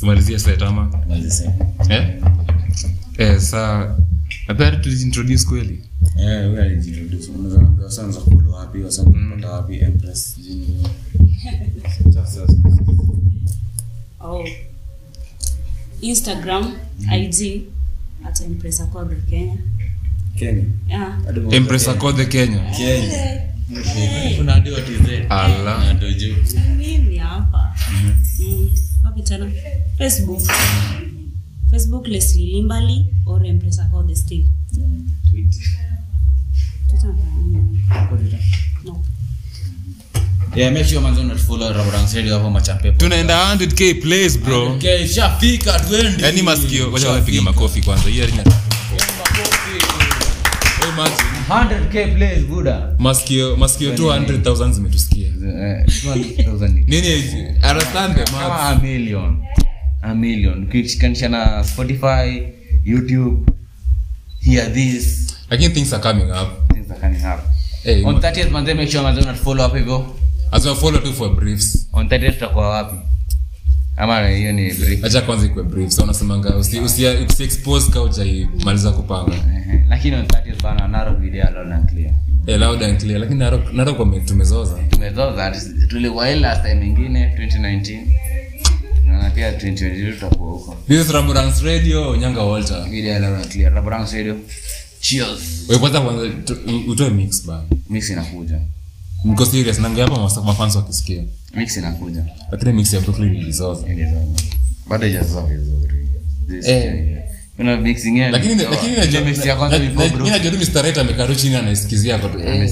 Tumalizie 0.00 0.38
eh? 1.88 2.22
Eh 3.18 3.38
saa 3.40 3.96
tuliintroduce 4.76 5.44
kweli? 5.44 5.84
Eh. 6.20 6.50
Unaweza 7.34 8.20
wapi, 8.50 8.78
kupata 9.02 9.50
wapi, 9.50 9.76
Empress. 9.78 10.36
Oh. 14.20 14.44
instagram 16.00 16.72
ig 17.16 17.62
at 18.24 18.40
impresa 18.40 18.86
code 18.86 19.16
kenya 19.30 19.58
Kenya. 20.38 20.64
yeah. 20.88 21.18
Empress 21.52 21.88
Kenya. 22.26 22.26
kenya 22.26 23.48
Kenya. 23.68 24.36
Kuna 24.36 24.52
hadi 24.52 24.70
wa 24.70 24.80
TZ. 24.80 25.08
Ala. 25.28 25.94
Ndio 25.94 26.12
juu. 26.12 26.34
mimi 26.76 27.16
hapa 27.18 27.74
mm. 27.92 28.70
wapi 29.04 29.22
tena 29.22 29.50
facebook 29.98 30.40
facebook 31.70 32.06
leslie 32.06 32.46
limbali 32.46 33.06
or 33.26 33.46
code 33.90 34.14
still 34.16 34.44
Twitter, 36.88 37.10
mm. 37.10 37.78
no. 38.84 39.04
Yeah, 40.58 40.70
make 40.72 40.84
sure 40.88 41.00
manzo 41.00 41.20
unatufollow 41.20 41.72
Raborang's 41.72 42.14
Radio 42.14 42.34
hapo 42.34 42.50
Machampe. 42.50 42.92
tunaenda 42.92 43.54
100k 43.54 43.94
plays 44.02 44.38
bro 44.38 44.72
Okay, 44.72 45.04
ishafika 45.04 45.80
twende. 45.80 46.22
yaani 46.24 46.42
masikio 46.42 46.92
wacha 46.92 47.10
wapige 47.10 47.40
makofi 47.40 47.82
kwanza 47.82 48.10
hiyo 48.10 48.26
rina 48.26 48.42
Hey, 48.42 48.50
100k 51.48 52.14
plays 52.16 52.44
buda. 52.44 52.94
masikio 52.98 53.56
masikio 53.56 53.94
200000 53.94 54.72
zimetusikia 54.72 55.26
Eh, 55.26 55.84
200,000. 55.86 56.84
nini 56.90 57.24
understand 57.70 58.14
the 58.14 58.32
math 58.32 58.60
a 58.60 58.78
million. 58.82 59.42
A 60.02 60.14
million. 60.14 60.62
Ukishikanisha 60.64 61.28
na 61.28 61.64
Spotify, 61.64 62.42
YouTube, 62.84 63.52
hear 64.40 64.72
this. 64.72 65.26
lakini 65.50 65.74
things 65.74 65.92
are 65.92 66.02
coming 66.02 66.30
up 66.30 66.72
things 66.74 66.90
are 66.90 67.00
coming 67.00 67.24
up 67.34 67.40
hey, 67.84 68.04
on 68.04 68.16
30th 68.16 68.50
manze 68.50 68.74
make 68.74 68.90
sure 68.90 69.02
manze 69.02 69.20
unatufollow 69.20 69.62
hapo 69.62 69.76
hivyo 69.76 70.14
as 70.52 70.64
well 70.66 70.74
tu 71.02 71.12
for 71.12 71.28
briefs. 71.34 71.88
On 71.92 72.08
30th 72.08 72.32
tutakuwa 72.32 72.68
wapi? 72.68 72.96
Ama 73.96 74.28
hiyo 74.28 74.52
ni 74.52 74.72
brief? 74.72 75.04
Acha 75.04 75.20
kwanza 75.22 75.46
ikuwe 75.46 75.64
brief 75.64 75.90
so 75.92 76.02
unasemanga 76.02 76.56
usi, 76.56 76.80
usi, 76.80 77.06
usi 77.06 77.42
expose 77.44 77.90
ka 77.90 78.02
ujaimaliza 78.02 78.90
kupanga. 78.92 79.36
Lakini 79.88 80.16
on 80.16 80.24
30th 80.26 80.62
bana 80.62 80.88
Narok 80.88 81.18
video 81.18 81.50
loud 81.50 81.72
and 81.72 81.88
clear. 81.90 82.12
Eh, 82.46 82.60
loud 82.60 82.82
and 82.82 83.00
clear 83.00 83.20
lakini 83.20 83.38
Narok 83.38 83.72
Narok 83.72 83.98
wame- 84.00 84.20
tumezoza. 84.20 84.78
Tumezoza 84.90 85.56
tulikuwa 85.88 86.30
ile 86.30 86.40
last 86.40 86.62
time 86.62 86.86
ingine 86.86 87.32
2019 87.36 88.06
na 89.06 89.30
pia 89.30 89.52
2022 89.52 90.12
tutakuwa 90.14 90.50
huko. 90.50 90.76
This 90.88 91.00
is 91.06 91.10
Ramburans 91.10 91.62
radio 91.62 92.16
nyanga 92.16 92.42
walter. 92.42 92.84
Video 92.90 93.18
loud 93.18 93.34
and 93.36 93.48
clear 93.52 93.72
Rabarang 93.74 94.06
Radio. 94.12 94.36
Cheers. 95.00 95.64
Wewe 95.68 95.80
kwanza 95.80 96.00
kwanza 96.00 96.34
utoe 96.88 97.10
mix 97.10 97.46
ba 97.46 97.64
mix 97.90 98.10
inakuja 98.10 98.60
mko 99.24 99.46
serious? 99.46 99.78
Nange 99.78 100.02
hapa 100.02 100.42
mafans 100.44 100.76
wakisikia. 100.76 101.22
Mix 101.54 101.76
inakuja. 101.76 102.24
Lakini 102.50 102.72
mix 102.72 102.92
ya 102.92 103.00
Brooklyn 103.00 103.34
ilizoza 103.34 103.86
bado 104.88 105.02
haijazoza 105.04 105.42
vizuri. 105.42 106.08
Eh. 106.66 107.18
najua 110.30 110.50
tu 110.50 110.58
Mr. 110.58 110.82
Right 110.82 110.98
chini 111.36 111.56
anaisikizia 111.56 112.18
tu. 112.18 112.40
Eh. 112.40 112.70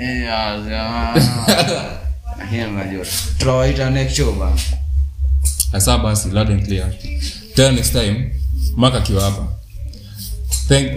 Eh, 0.00 0.22
basi 5.98 6.28
loud 6.28 6.50
and 6.50 6.66
clear. 6.66 6.92
Till 7.54 7.72
next 7.72 7.92
time, 7.92 8.30
Mark 8.76 8.94
akiwa 8.94 9.22
hapa. 9.22 9.48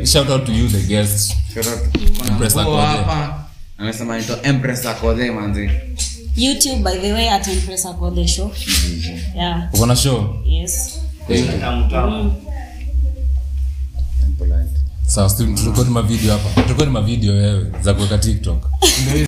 Shout 0.05 0.29
out 0.29 0.45
to 0.45 0.51
you 0.51 0.67
the 0.67 0.79
guests. 0.79 1.35
Empress 2.27 2.53
Kuna 2.53 2.81
hapa 2.81 3.40
amesema 3.81 4.17
nito 4.17 4.37
Empress 4.43 4.85
Akode 4.85 5.31
manzi 5.31 5.69
youtube 6.37 6.75
by 6.83 6.97
the 7.01 7.13
way 7.13 7.29
at 7.29 7.47
impress 7.47 7.85
for 7.85 8.27
show 8.27 8.51
yeah 9.35 9.69
Uko 9.73 9.85
na 9.85 9.95
show? 9.95 10.35
yes 10.45 10.97
Eh, 11.29 11.45
sawa, 15.07 15.29
stu- 15.29 15.53
turekodi 15.55 15.89
mavideo 15.89 16.31
hapa. 16.37 16.61
Turekodi 16.61 16.91
mavideo 16.91 17.33
wewe 17.33 17.71
za 17.81 17.93
kuweka 17.93 18.17
TikTok. 18.17 18.69